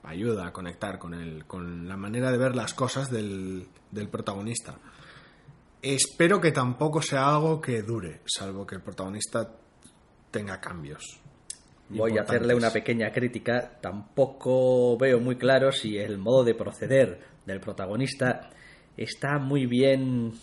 [0.08, 4.80] Ayuda a conectar con, el, con la manera de ver las cosas del, del protagonista.
[5.82, 9.54] Espero que tampoco sea algo que dure, salvo que el protagonista
[10.32, 11.20] tenga cambios.
[11.90, 13.80] Voy a hacerle una pequeña crítica.
[13.82, 18.50] Tampoco veo muy claro si el modo de proceder del protagonista
[18.98, 20.34] está muy bien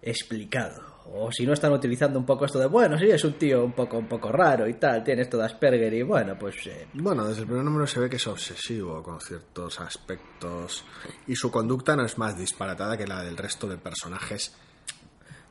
[0.00, 0.91] explicado.
[1.14, 3.72] O si no están utilizando un poco esto de, bueno, sí, es un tío un
[3.72, 6.66] poco, un poco raro y tal, tiene esto de Asperger y bueno, pues...
[6.66, 10.84] eh, Bueno, desde el primer número se ve que es obsesivo con ciertos aspectos
[11.26, 14.56] y su conducta no es más disparatada que la del resto de personajes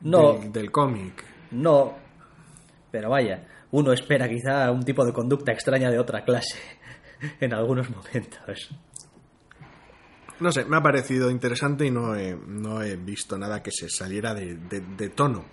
[0.00, 1.24] no, del, del cómic.
[1.52, 1.94] no,
[2.90, 6.58] pero vaya, uno espera quizá un tipo de conducta extraña de otra clase
[7.40, 8.68] en algunos momentos.
[10.42, 13.88] No sé, me ha parecido interesante y no he, no he visto nada que se
[13.88, 15.44] saliera de, de- de tono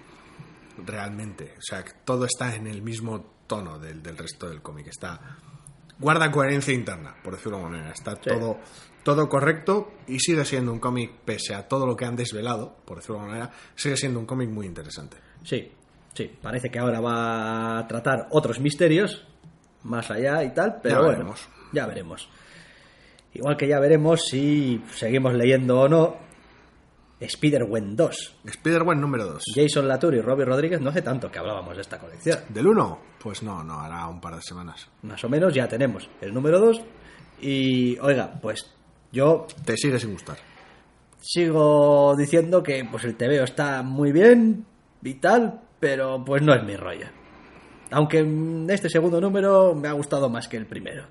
[0.85, 1.53] realmente.
[1.57, 4.87] O sea, todo está en el mismo tono del, del resto del cómic.
[4.87, 5.19] Está
[5.99, 7.93] guarda coherencia interna, por decirlo de alguna manera.
[7.93, 8.21] Está Sí.
[8.29, 8.57] todo,
[9.03, 12.97] todo correcto y sigue siendo un cómic, pese a todo lo que han desvelado, por
[12.97, 15.17] decirlo de alguna manera, sigue siendo un cómic muy interesante.
[15.43, 15.71] Sí,
[16.13, 19.25] sí, parece que ahora va a tratar otros misterios
[19.83, 21.49] más allá y tal, pero Ya bueno, veremos.
[21.73, 22.29] ya veremos.
[23.33, 26.15] Igual que ya veremos si seguimos leyendo o no
[27.19, 28.35] Spider-Gwen 2.
[28.45, 29.43] Spider-Man número 2.
[29.53, 32.39] Jason Latour y Robbie Rodríguez no hace tanto que hablábamos de esta colección.
[32.49, 32.99] ¿Del 1?
[33.21, 34.87] Pues no, no, hará un par de semanas.
[35.03, 36.81] Más o menos ya tenemos el número 2
[37.41, 38.71] y oiga, pues
[39.11, 40.37] yo Te sigue sin gustar.
[41.19, 44.65] sigo diciendo que pues el TVO está muy bien
[45.03, 47.07] y tal, pero pues no es mi rollo.
[47.91, 48.25] Aunque
[48.69, 51.05] este segundo número me ha gustado más que el primero.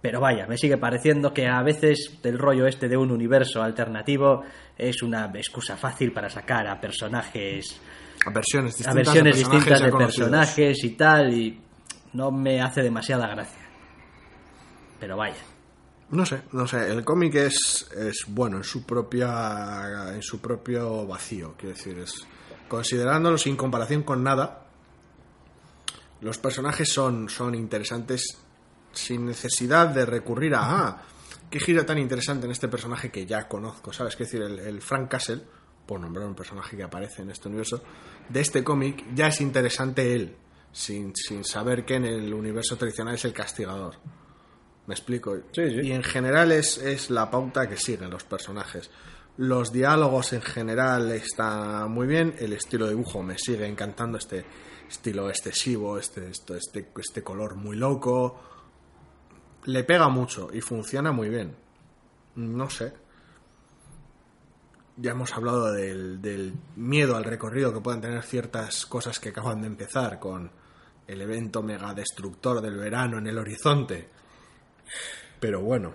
[0.00, 4.44] Pero vaya, me sigue pareciendo que a veces el rollo este de un universo alternativo
[4.76, 7.80] es una excusa fácil para sacar a personajes,
[8.24, 11.60] A versiones distintas a versiones de personajes distintas de personajes y tal, y
[12.12, 13.66] no me hace demasiada gracia.
[15.00, 15.36] Pero vaya.
[16.10, 16.90] No sé, no sé.
[16.90, 22.26] El cómic es, es bueno en su propia en su propio vacío, quiero decir, es
[22.68, 24.64] considerándolo sin comparación con nada.
[26.20, 28.38] Los personajes son son interesantes
[28.98, 31.02] sin necesidad de recurrir a ah,
[31.50, 34.14] qué giro tan interesante en este personaje que ya conozco, ¿sabes?
[34.14, 35.42] Es decir, el, el Frank Castle,
[35.86, 37.82] por nombrar un personaje que aparece en este universo,
[38.28, 40.36] de este cómic ya es interesante él,
[40.72, 43.94] sin, sin saber que en el universo tradicional es el castigador.
[44.86, 45.36] ¿Me explico?
[45.52, 45.80] Sí, sí.
[45.88, 48.90] Y en general es, es la pauta que siguen los personajes.
[49.36, 52.34] Los diálogos en general están muy bien.
[52.38, 54.16] El estilo de dibujo me sigue encantando.
[54.18, 54.44] Este
[54.88, 58.40] estilo excesivo, este, esto- este, este color muy loco.
[59.64, 61.54] Le pega mucho y funciona muy bien.
[62.36, 62.92] No sé.
[64.96, 69.60] ya hemos hablado del, del miedo al recorrido que pueden tener ciertas cosas que acaban
[69.60, 70.50] de empezar con
[71.06, 74.08] el evento mega destructor del verano en el horizonte.
[75.40, 75.94] Pero bueno,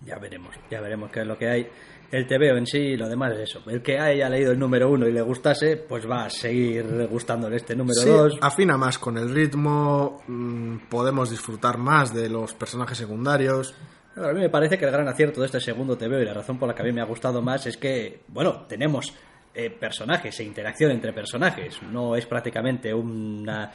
[0.00, 1.66] Ya veremos, ya veremos qué es lo que hay.
[2.10, 3.62] El TVO en sí, lo demás es eso.
[3.68, 7.56] El que haya leído el número uno y le gustase, pues va a seguir gustándole
[7.56, 8.38] este número Sí, dos.
[8.40, 13.74] afina más con el ritmo, mm, podemos disfrutar más de los personajes secundarios.
[14.16, 16.58] A mí me parece que el gran acierto de este segundo TVO y la razón
[16.58, 19.12] por la que a mí me ha gustado más es que, bueno, tenemos
[19.54, 21.80] eh, personajes e interacción entre personajes.
[21.90, 23.72] No es prácticamente una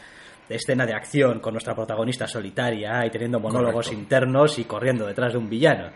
[0.48, 4.02] escena de acción con nuestra protagonista solitaria y teniendo monólogos Correcto.
[4.02, 5.90] internos y corriendo detrás de un villano.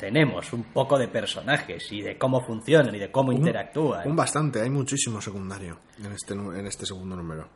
[0.00, 4.08] Tenemos un poco de personajes y de cómo funcionan y de cómo interactúan.
[4.08, 7.48] Un bastante, hay muchísimo secundario en este, en este segundo número.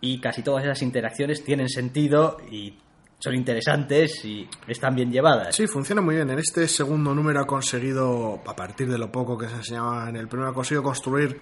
[0.00, 2.78] y casi todas esas interacciones tienen sentido y
[3.18, 5.54] son interesantes y están bien llevadas.
[5.54, 6.30] Sí, funciona muy bien.
[6.30, 10.16] En este segundo número ha conseguido, a partir de lo poco que se enseñaba en
[10.16, 11.38] el primero, ha conseguido construir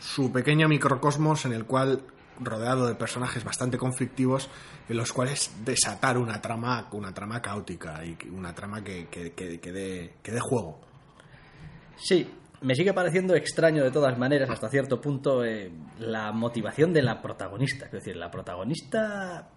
[0.00, 2.02] su pequeño microcosmos en el cual,
[2.42, 4.48] rodeado de personajes bastante conflictivos,
[4.88, 9.60] en los cuales desatar una trama, una trama caótica y una trama que, que, que,
[9.60, 10.80] que dé, que dé juego.
[11.96, 12.28] Sí,
[12.62, 17.20] me sigue pareciendo extraño de todas maneras hasta cierto punto eh, la motivación de la
[17.22, 17.86] protagonista.
[17.86, 19.48] Es decir, la protagonista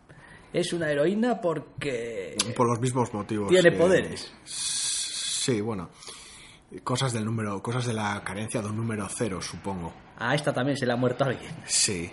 [0.51, 3.49] es una heroína porque Por los mismos motivos.
[3.49, 4.31] tiene que- poderes.
[4.43, 5.89] Sí, bueno.
[6.83, 9.93] Cosas del número, cosas de la carencia de un número cero, supongo.
[10.17, 11.51] A esta también se le ha muerto alguien.
[11.65, 12.11] Sí.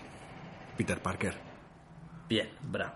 [0.81, 1.35] Peter Parker.
[2.26, 2.95] Bien, bravo.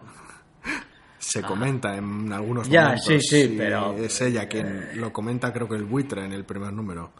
[1.18, 2.70] Se comenta en algunos Ah.
[2.70, 3.06] Ya, momentos.
[3.06, 6.46] sí, sí, y pero- Es ella quien lo comenta, creo que el buitre en el
[6.46, 7.12] primer número.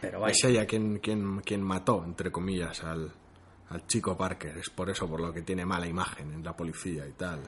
[0.00, 0.32] Pero vaya.
[0.32, 3.12] Es ella quien, quien, quien mató, entre comillas, al,
[3.70, 4.58] al chico Parker.
[4.58, 7.42] Es por eso por lo que tiene mala imagen en la policía y tal.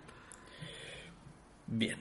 [1.67, 1.99] Bien.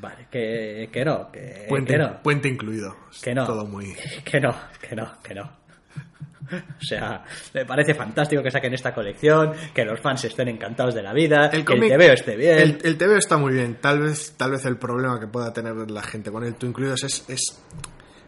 [0.00, 2.22] Vale, que, que no, que, Puente, que no.
[2.22, 2.96] puente incluido.
[3.22, 3.44] Que no.
[3.46, 3.94] Todo muy...
[4.24, 5.65] Que no, que no, que no.
[6.80, 7.24] O sea,
[7.54, 11.50] me parece fantástico que saquen esta colección, que los fans estén encantados de la vida,
[11.50, 12.58] que el cómic- TVO esté bien.
[12.58, 13.78] El, el TVO está muy bien.
[13.80, 17.02] Tal vez, tal vez el problema que pueda tener la gente con el tú incluidos
[17.02, 17.60] es, es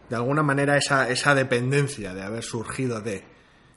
[0.09, 3.23] de alguna manera esa, esa dependencia de haber surgido de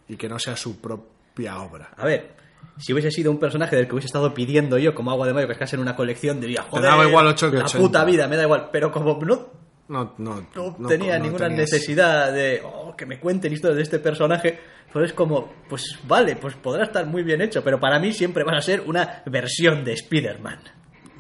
[0.09, 1.91] y que no sea su propia obra.
[1.97, 2.35] A ver,
[2.79, 5.47] si hubiese sido un personaje del que hubiese estado pidiendo yo como agua de mayo
[5.47, 7.79] que escase en una colección, diría, joder, daba igual ocho que la 80".
[7.87, 8.71] puta vida, me da igual.
[8.73, 9.51] Pero como no,
[9.93, 13.83] No, no, no no- tenía ninguna tenías- necesidad de oh, que me cuenten historias de
[13.83, 14.59] este personaje,
[14.93, 18.43] pues es como, pues vale, pues podrá estar muy bien hecho, pero para mí siempre
[18.45, 20.61] van a ser una versión de Spider-Man.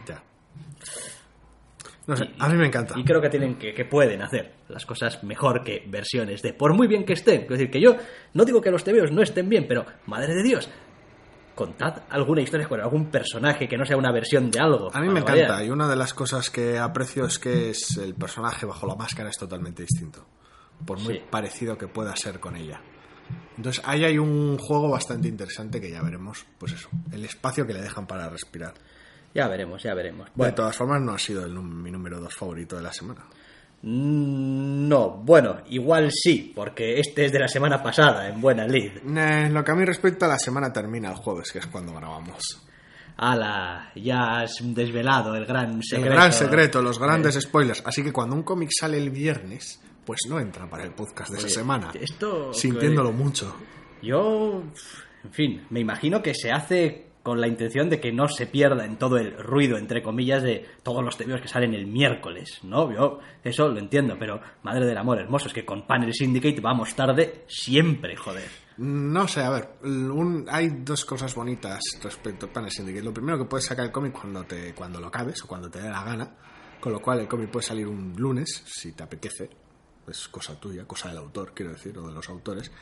[0.06, 0.22] Ya.
[2.06, 2.94] No sé, a mí me encanta.
[2.98, 6.74] Y creo que tienen que, que pueden hacer las cosas mejor que versiones de por
[6.74, 7.42] muy bien que estén.
[7.42, 7.96] Es decir, que yo
[8.34, 10.68] no digo que los TVOs no estén bien, pero madre de Dios,
[11.54, 14.90] contad alguna historia con algún personaje que no sea una versión de algo.
[14.94, 18.14] A mí me encanta y una de las cosas que aprecio es que es el
[18.14, 20.24] personaje bajo la máscara es totalmente distinto,
[20.86, 21.20] por muy Sí.
[21.30, 22.80] parecido que pueda ser con ella.
[23.56, 27.74] Entonces ahí hay un juego bastante interesante que ya veremos, pues eso, el espacio que
[27.74, 28.74] le dejan para respirar.
[29.34, 30.26] Ya veremos, ya veremos.
[30.26, 33.24] De Bueno, todas formas no ha sido el mi número dos favorito de la semana.
[33.82, 38.92] No, bueno, igual sí, porque este es de la semana pasada, en buena lid.
[39.16, 42.42] Eh, lo que a mí respecta, la semana termina el jueves, que es cuando grabamos.
[43.16, 46.06] Ala, ya has desvelado el gran secreto.
[46.10, 47.82] El gran secreto, los grandes spoilers.
[47.84, 51.38] Así que cuando un cómic sale el viernes, pues no entra para el podcast de
[51.38, 51.90] esa semana.
[52.00, 53.54] esto- Sintiéndolo mucho.
[54.00, 54.62] Yo,
[55.24, 58.84] en fin, me imagino que se hace con la intención de que no se pierda
[58.84, 62.92] en todo el ruido, entre comillas, de todos los TVOs que salen el miércoles, ¿no?
[62.92, 66.94] Yo eso lo entiendo, pero madre del amor hermoso, es que con Panel Syndicate vamos
[66.94, 68.48] tarde siempre, joder.
[68.78, 73.04] No sé, a ver, un- hay dos cosas bonitas respecto a Panel Syndicate.
[73.04, 75.80] Lo primero que puedes sacar el cómic cuando, te, cuando lo acabes o cuando te
[75.80, 76.34] dé la gana,
[76.80, 79.48] con lo cual el cómic puede salir un lunes, si te apetece.
[80.08, 82.72] Es cosa tuya, cosa del autor, quiero decir, o de los autores.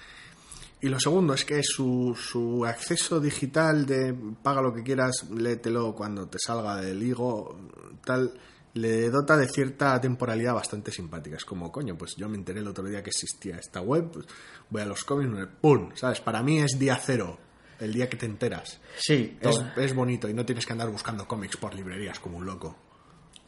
[0.82, 5.94] Y lo segundo es que su, su acceso digital de paga lo que quieras, léetelo
[5.94, 7.58] cuando te salga del higo,
[8.02, 8.32] tal,
[8.74, 11.36] le dota de cierta temporalidad bastante simpática.
[11.36, 14.26] Es como, coño, pues yo me enteré el otro día que existía esta web, pues
[14.70, 15.90] voy a los cómics, ¡pum!
[15.94, 16.20] ¿Sabes?
[16.20, 17.38] Para mí es día cero,
[17.78, 18.80] el día que te enteras.
[18.96, 22.46] Sí, Es, es bonito y no tienes que andar buscando cómics por librerías como un
[22.46, 22.76] loco.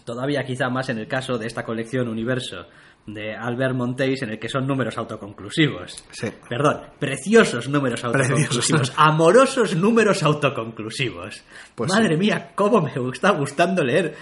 [0.04, 2.66] todavía quizá más en el caso de esta colección Universo
[3.06, 6.04] de Albert Monteis, en el que son números autoconclusivos.
[6.12, 6.28] Sí.
[6.48, 8.94] Perdón, preciosos números autoconclusivos, Preciosos.
[8.96, 11.42] amorosos números autoconclusivos.
[11.74, 12.20] Pues Madre sí.
[12.20, 14.14] mía, cómo me está gustando leer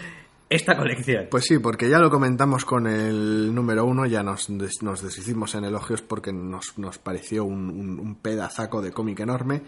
[0.49, 1.28] esta colección.
[1.31, 5.55] Pues sí, porque ya lo comentamos con el número uno, ya nos, des- nos deshicimos
[5.55, 9.62] en elogios porque nos, nos pareció un, un- un pedazaco de cómic enorme.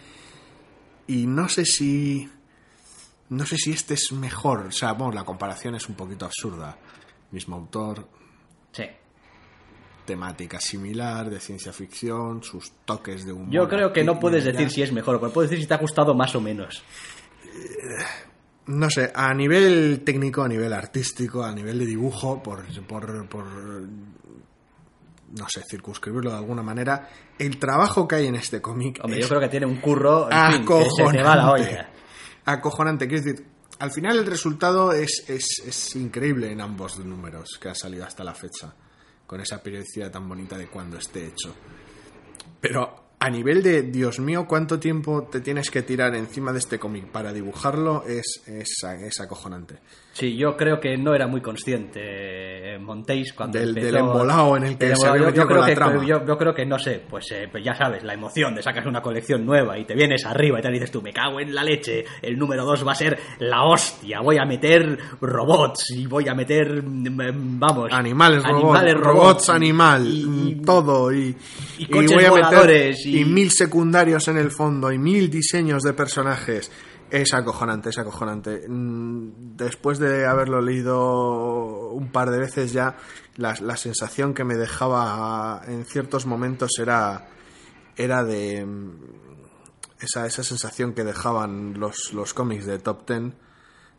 [1.07, 2.29] Y no sé si.
[3.29, 4.67] No sé si este es mejor.
[4.67, 6.77] O sea, bueno, la comparación es un poquito absurda.
[7.31, 8.07] Mismo autor.
[8.73, 8.85] Sí.
[10.05, 13.51] Temática similar, de ciencia ficción, sus toques de humor.
[13.51, 15.79] Yo creo que no puedes decir si es mejor, pero puedes decir si te ha
[15.79, 16.83] gustado más o menos.
[18.67, 23.45] No sé, a nivel técnico, a nivel artístico, a nivel de dibujo, por, por, por
[25.33, 29.25] no sé, circunscribirlo de alguna manera, el trabajo que hay en este cómic Hombre, es
[29.25, 31.19] yo creo que tiene un curro acojonante.
[31.19, 31.91] te va la olla.
[32.45, 33.47] Acojonante, quiero decir,
[33.79, 38.23] al final el resultado es, es, es increíble en ambos números que ha salido hasta
[38.23, 38.75] la fecha,
[39.33, 41.55] con esa periodicidad tan bonita de cuando esté hecho.
[42.61, 46.79] Pero a nivel de, Dios mío, cuánto tiempo te tienes que tirar encima de este
[46.79, 49.79] cómic para dibujarlo, es, es, es acojonante.
[50.15, 54.57] Sí, yo creo que no era muy consciente eh, Montéis cuando Del- empezó- del embolado
[54.59, 56.07] en el que se había yo, creo con la que, trama.
[56.07, 58.85] Yo, yo creo que, no sé, pues, eh, pues ya sabes, la emoción de sacas
[58.85, 61.65] una colección nueva y te vienes arriba y te dices tú, me cago en la
[61.65, 66.29] leche, el número 2 va a ser la hostia, voy a meter robots y voy
[66.29, 67.91] a meter, mm, vamos...
[67.93, 70.25] Animales, robots, animales, robots, y- animal, y-
[70.57, 71.13] mm, todo.
[71.13, 71.35] Y,
[71.79, 75.31] y coches voy a meter voladores y- y mil secundarios en el fondo y mil
[75.31, 76.71] diseños de personajes.
[77.13, 78.67] Es acojonante, es acojonante.
[78.67, 82.97] Mm, Después de haberlo leído un par de veces ya,
[83.37, 87.29] la, la sensación que me dejaba en ciertos momentos era,
[87.99, 88.93] era de mm,
[90.01, 93.35] esa, esa sensación que dejaban los, los cómics de Top Ten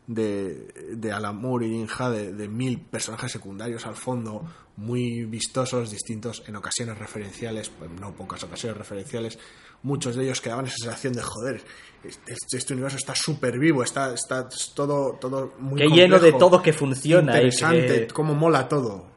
[0.06, 4.42] de, de Alan Moore y Ha, de, de mil personajes secundarios al fondo,
[4.76, 9.38] muy vistosos, distintos, en ocasiones referenciales, pues no pocas ocasiones referenciales,
[9.82, 11.62] muchos de ellos que daban esa sensación de joder,
[12.04, 16.72] este, este universo está súper vivo, está, está todo, todo muy lleno de todo que
[16.72, 19.12] funciona Interesante, que- cómo mola todo.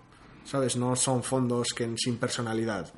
[0.46, 0.78] ¿Sabes?
[0.78, 2.94] No son fondos que sin personalidad.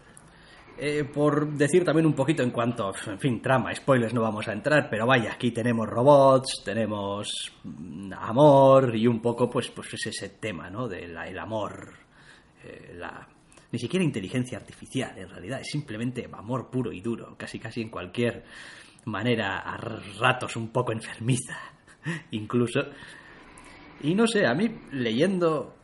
[0.82, 4.54] Eh, por decir también un poquito en cuanto, en fin, trama, spoilers no vamos a
[4.54, 10.08] entrar, pero vaya, aquí tenemos robots, tenemos mm, amor y un poco, pues, pues es
[10.08, 10.88] ese tema, ¿no?
[10.88, 11.96] Del el amor,
[12.64, 13.28] eh, la
[13.72, 17.90] ni siquiera inteligencia artificial, en realidad, es simplemente amor puro y duro, casi casi en
[17.90, 18.46] cualquier
[19.04, 21.58] manera, a ratos un poco enfermiza,
[22.32, 22.80] incluso.
[24.02, 25.76] Y no sé, a mí leyendo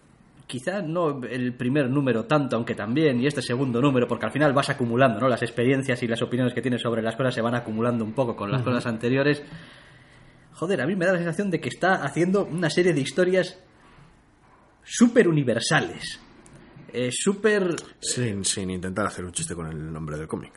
[0.48, 4.54] quizá no el primer número tanto, aunque también, y este segundo número, porque al final
[4.54, 5.28] vas acumulando, ¿no?
[5.28, 8.36] Las experiencias y las opiniones que tienes sobre las cosas se van acumulando un poco
[8.36, 9.44] con las cosas anteriores.
[10.54, 13.60] Joder, a mí me da la sensación de que está haciendo una serie de historias
[14.84, 16.20] súper universales.
[16.94, 17.76] Eh, súper...
[18.00, 20.54] Sin, sin intentar hacer un chiste con el nombre del cómic.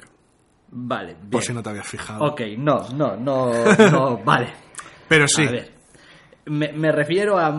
[0.71, 1.43] Vale, Por bien.
[1.43, 2.25] si no te habías fijado.
[2.27, 3.51] Ok, no, no, no,
[3.91, 4.53] no, vale.
[5.09, 5.43] Pero sí.
[5.47, 5.73] A ver,
[6.47, 7.51] me, me refiero a.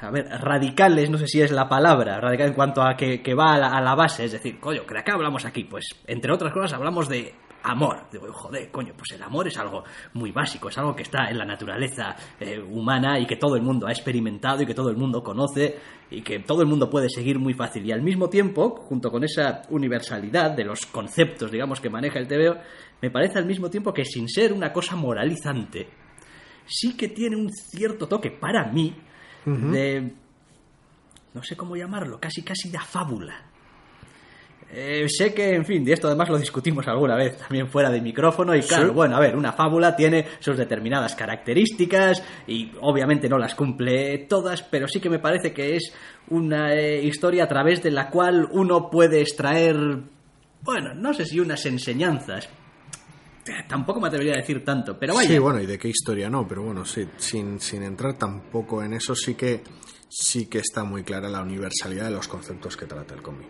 [0.00, 3.34] A ver, radicales, no sé si es la palabra, radical en cuanto a que, que
[3.34, 5.64] va a la, a la base, es decir, coño, ¿de qué hablamos aquí?
[5.64, 8.06] Pues, entre otras cosas, hablamos de amor.
[8.10, 11.38] Digo, joder, coño, pues el amor es algo muy básico, es algo que está en
[11.38, 14.96] la naturaleza eh, humana y que todo el mundo ha experimentado y que todo el
[14.96, 15.78] mundo conoce
[16.10, 17.84] y que todo el mundo puede seguir muy fácil.
[17.86, 22.28] Y al mismo tiempo, junto con esa universalidad de los conceptos, digamos, que maneja el
[22.28, 22.56] TVO,
[23.00, 25.88] me parece al mismo tiempo que sin ser una cosa moralizante,
[26.66, 28.94] sí que tiene un cierto toque para mí
[29.44, 30.12] de
[31.34, 33.44] no sé cómo llamarlo, casi casi de fábula.
[34.70, 38.02] Eh, sé que, en fin, de esto además lo discutimos alguna vez también fuera de
[38.02, 38.92] micrófono y claro, Sí.
[38.92, 44.62] bueno, a ver, una fábula tiene sus determinadas características y obviamente no las cumple todas,
[44.62, 45.94] pero sí que me parece que es
[46.28, 49.74] una eh, historia a través de la cual uno puede extraer,
[50.60, 52.50] bueno, no sé si unas enseñanzas,
[53.68, 55.28] tampoco me atrevería a decir tanto, pero vaya.
[55.28, 58.94] Sí, bueno, y de qué historia no, pero bueno, sí, sin, sin entrar tampoco en
[58.94, 59.62] eso, sí que,
[60.08, 63.48] sí que está muy clara la universalidad de los conceptos que trata el cómic.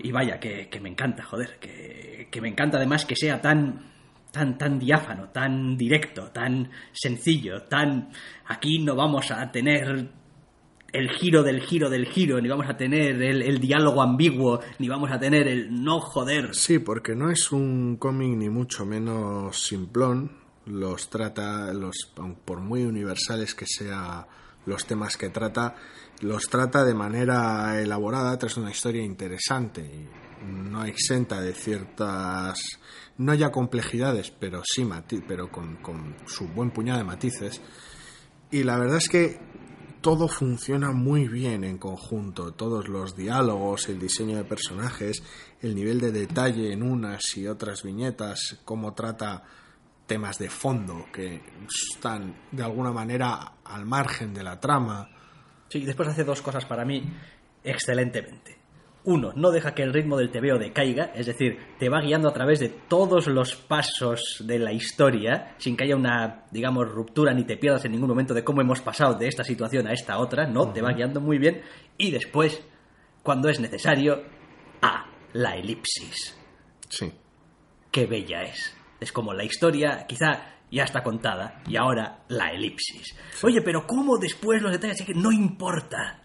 [0.00, 3.90] Y vaya, que, que me encanta, joder, que, que me encanta además que sea tan,
[4.30, 8.10] tan, tan diáfano, tan directo, tan sencillo, tan...
[8.46, 10.08] Aquí no vamos a tener
[10.92, 14.88] el giro del giro del giro, ni vamos a tener el, el diálogo ambiguo, ni
[14.88, 16.54] vamos a tener el no joder.
[16.54, 20.32] Sí, porque no es un cómic ni mucho menos simplón,
[20.66, 22.12] los trata, los,
[22.44, 24.24] por muy universales que sean
[24.66, 25.74] los temas que trata,
[26.20, 30.08] los trata de manera elaborada tras una historia interesante y
[30.46, 32.60] no exenta de ciertas,
[33.18, 37.60] no ya complejidades, pero sí mati- pero con, con su buen puñado de matices.
[38.50, 39.38] Y la verdad es que
[40.00, 45.22] todo funciona muy bien en conjunto, todos los diálogos, el diseño de personajes,
[45.60, 49.42] el nivel de detalle en unas y otras viñetas, cómo trata
[50.06, 51.42] temas de fondo que
[51.94, 55.08] están de alguna manera al margen de la trama.
[55.68, 57.02] Sí, después hace dos cosas para mí
[57.62, 58.58] excelentemente.
[59.04, 62.32] Uno, no deja que el ritmo del TVO decaiga, es decir, te va guiando a
[62.32, 67.44] través de todos los pasos de la historia, sin que haya una, digamos, ruptura ni
[67.44, 70.46] te pierdas en ningún momento de cómo hemos pasado de esta situación a esta otra,
[70.46, 71.62] no, te va guiando muy bien.
[71.96, 72.62] Y después,
[73.22, 74.24] cuando es necesario,
[74.82, 76.36] a la elipsis.
[76.88, 77.12] Sí.
[77.90, 78.76] Qué bella es.
[79.00, 83.16] Es como la historia, quizá ya está contada, y ahora la elipsis.
[83.42, 85.02] Oye, pero ¿cómo después los detalles?
[85.14, 86.20] No importa.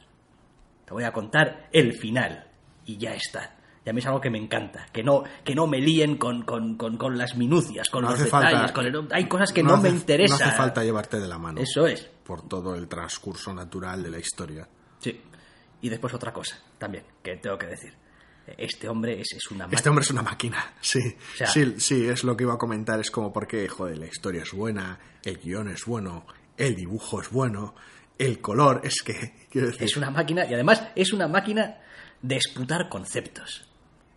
[0.86, 2.52] Te voy a contar el final,
[2.86, 3.58] y ya está.
[3.86, 6.44] Y a mí es algo que me encanta, que no, que no me líen con,
[6.44, 9.62] con, con, con las minucias, con No los detalles, falta- con el- hay cosas que
[9.62, 10.40] no, me hace- interesan.
[10.40, 11.60] No hace falta llevarte de la mano.
[11.60, 12.02] Eso es.
[12.24, 14.68] Por todo el transcurso natural de la historia.
[15.00, 15.20] Sí.
[15.82, 17.94] Y después otra cosa también, que tengo que decir.
[18.58, 19.76] Este hombre es, es una máquina.
[19.78, 21.00] Este hombre es una máquina, sí.
[21.36, 21.76] sea- sí.
[21.78, 23.00] Sí, es lo que iba a comentar.
[23.02, 26.26] Es como porque, joder, la historia es buena, el guion es bueno,
[26.58, 27.76] el dibujo es bueno,
[28.18, 31.78] el color, es que, quiero decir, Es una máquina y además es una máquina
[32.24, 33.70] de esputar conceptos.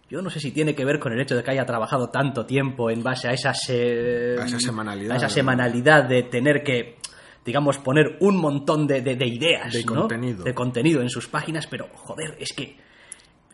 [0.08, 2.46] Yo no sé si tiene que ver con el hecho de que haya trabajado tanto
[2.46, 5.12] tiempo en base a esa, se- A esa semanalidad.
[5.14, 6.96] a esa semanalidad de tener que,
[7.44, 9.94] digamos, poner un montón de, de- de ideas, De ¿no?
[10.02, 10.44] contenido.
[10.44, 12.76] de contenido en sus páginas, pero joder, es que,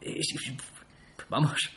[0.02, 0.34] es-
[1.30, 1.70] vamos,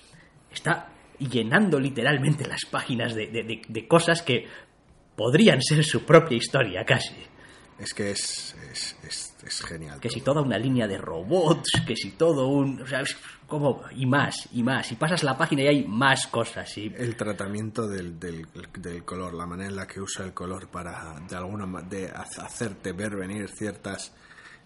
[0.52, 3.28] está llenando literalmente las páginas de,
[3.68, 4.46] de- cosas que
[5.16, 7.16] podrían ser su propia historia casi.
[7.80, 10.00] es que es, es, es, es genial.
[10.00, 10.16] que todo.
[10.18, 12.82] si toda una línea de robots, que si todo un...
[12.82, 13.16] O sea, es
[13.48, 13.82] como...
[13.96, 14.92] Y más, y más.
[14.92, 16.78] Y pasas la página y hay más cosas.
[16.78, 18.48] Y El tratamiento del, del,
[18.80, 22.22] del color, la manera en la que usa el color para de alguna de ha-
[22.46, 24.14] hacerte ver venir ciertas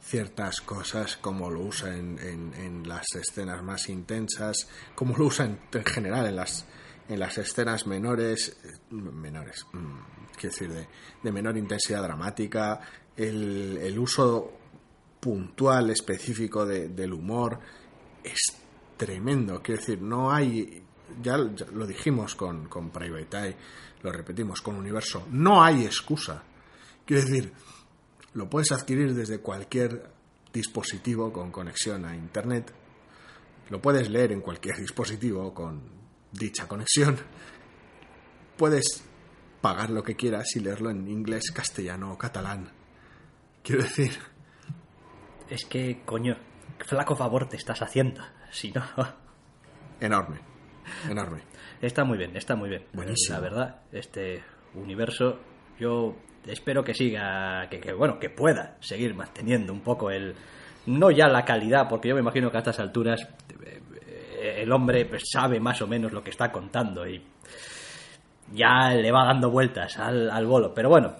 [0.01, 5.45] ciertas cosas, como lo usa en, en, en las escenas más intensas, como lo usa
[5.45, 6.65] en, en general en las
[7.09, 9.99] en las escenas menores, eh, menores, mm,
[10.37, 10.87] quiero decir, de,
[11.23, 12.79] de menor intensidad dramática,
[13.17, 14.58] el, el uso
[15.19, 17.59] puntual, específico de- del humor,
[18.23, 18.39] es
[18.97, 19.61] tremendo.
[19.61, 20.83] Quiero decir, no hay.
[21.21, 23.55] Ya, lo dijimos con, con Private Eye,
[24.03, 25.27] lo repetimos con Universo.
[25.31, 26.43] No hay excusa.
[27.05, 27.51] Quiero decir,
[28.33, 30.11] lo puedes adquirir desde cualquier
[30.53, 32.71] dispositivo con conexión a Internet.
[33.69, 35.81] Lo puedes leer en cualquier dispositivo con
[36.31, 37.17] dicha conexión.
[38.57, 39.03] Puedes
[39.61, 42.71] pagar lo que quieras y leerlo en inglés, castellano o catalán.
[43.63, 44.11] Quiero decir,
[45.49, 46.37] es que, coño,
[46.79, 48.21] flaco favor te estás haciendo.
[48.51, 48.83] Si no...
[49.99, 50.37] enorme.
[51.09, 51.41] Enorme.
[51.81, 52.85] Está muy bien, está muy bien.
[52.93, 53.35] Buenísimo.
[53.35, 54.43] La verdad, este
[54.73, 55.39] universo,
[55.79, 60.35] yo espero que siga, que, que, bueno, que pueda seguir manteniendo un poco el,
[60.85, 63.21] no ya la calidad, porque yo me imagino que a estas alturas
[63.63, 67.21] eh, eh, el hombre pues, sabe más o menos lo que está contando y
[68.53, 70.73] ya le va dando vueltas al, al bolo.
[70.73, 71.15] Pero bueno,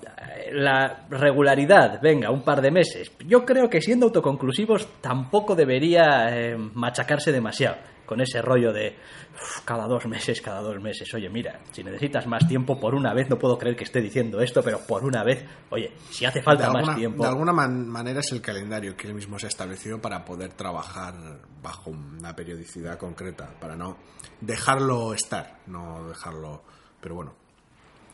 [0.52, 3.12] la regularidad, venga, un par de meses.
[3.26, 8.96] Yo creo que siendo autoconclusivos tampoco debería eh, machacarse demasiado con ese rollo de
[9.36, 11.14] "Uf, cada dos meses, cada dos meses.
[11.14, 14.42] Oye, mira, si necesitas más tiempo por una vez, no puedo creer que esté diciendo
[14.42, 17.22] esto, pero por una vez, oye, si hace falta de más alguna, tiempo.
[17.24, 20.54] de alguna man- manera es el calendario que él mismo se ha establecido para poder
[20.54, 21.14] trabajar
[21.62, 23.98] bajo una periodicidad concreta, para no
[24.42, 26.64] dejarlo estar, no dejarlo...
[27.02, 27.34] Pero bueno,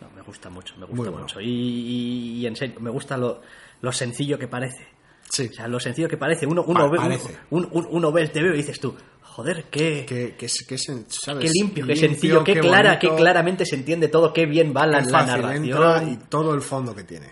[0.02, 1.20] No, me gusta mucho, me gusta bueno.
[1.22, 1.40] mucho.
[1.40, 3.42] Y, y- y en serio, me gusta lo,
[3.82, 4.88] lo sencillo que parece.
[5.30, 6.46] sí, O sea, lo sencillo que parece.
[6.46, 7.38] Uno, uno, Pa- ve, parece.
[7.50, 10.06] un- uno ve el TV y dices tú, joder, qué,
[10.40, 10.66] es-
[11.08, 11.46] ¿sabes?
[11.46, 14.74] qué limpio, qué Limpio, sencillo, qué, clara, bonito, qué claramente se entiende todo, qué bien
[14.76, 16.10] va la, qué la narración.
[16.10, 17.32] y todo el fondo que tiene.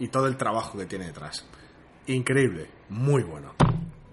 [0.00, 1.46] Y todo el trabajo que tiene detrás.
[2.08, 3.54] Increíble, muy bueno.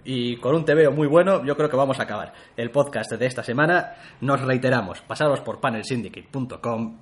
[0.04, 3.26] Y con un TVO muy bueno, yo creo que vamos a acabar el podcast de
[3.26, 3.94] esta semana.
[4.22, 6.98] Nos reiteramos, pasaros por panelsyndicate.com,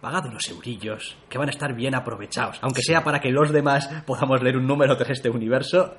[0.00, 3.88] pagad unos eurillos, que van a estar bien aprovechados, aunque sea para que los demás
[4.06, 5.96] podamos leer un número tras este universo,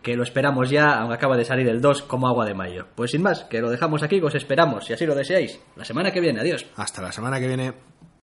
[0.00, 2.86] que lo esperamos ya, aunque acaba de salir el 2 como agua de mayo.
[2.94, 6.12] Pues sin más, que lo dejamos aquí, os esperamos, si así lo deseáis, la semana
[6.12, 6.40] que viene.
[6.40, 6.66] Adiós.
[6.76, 7.72] Hasta la semana que viene.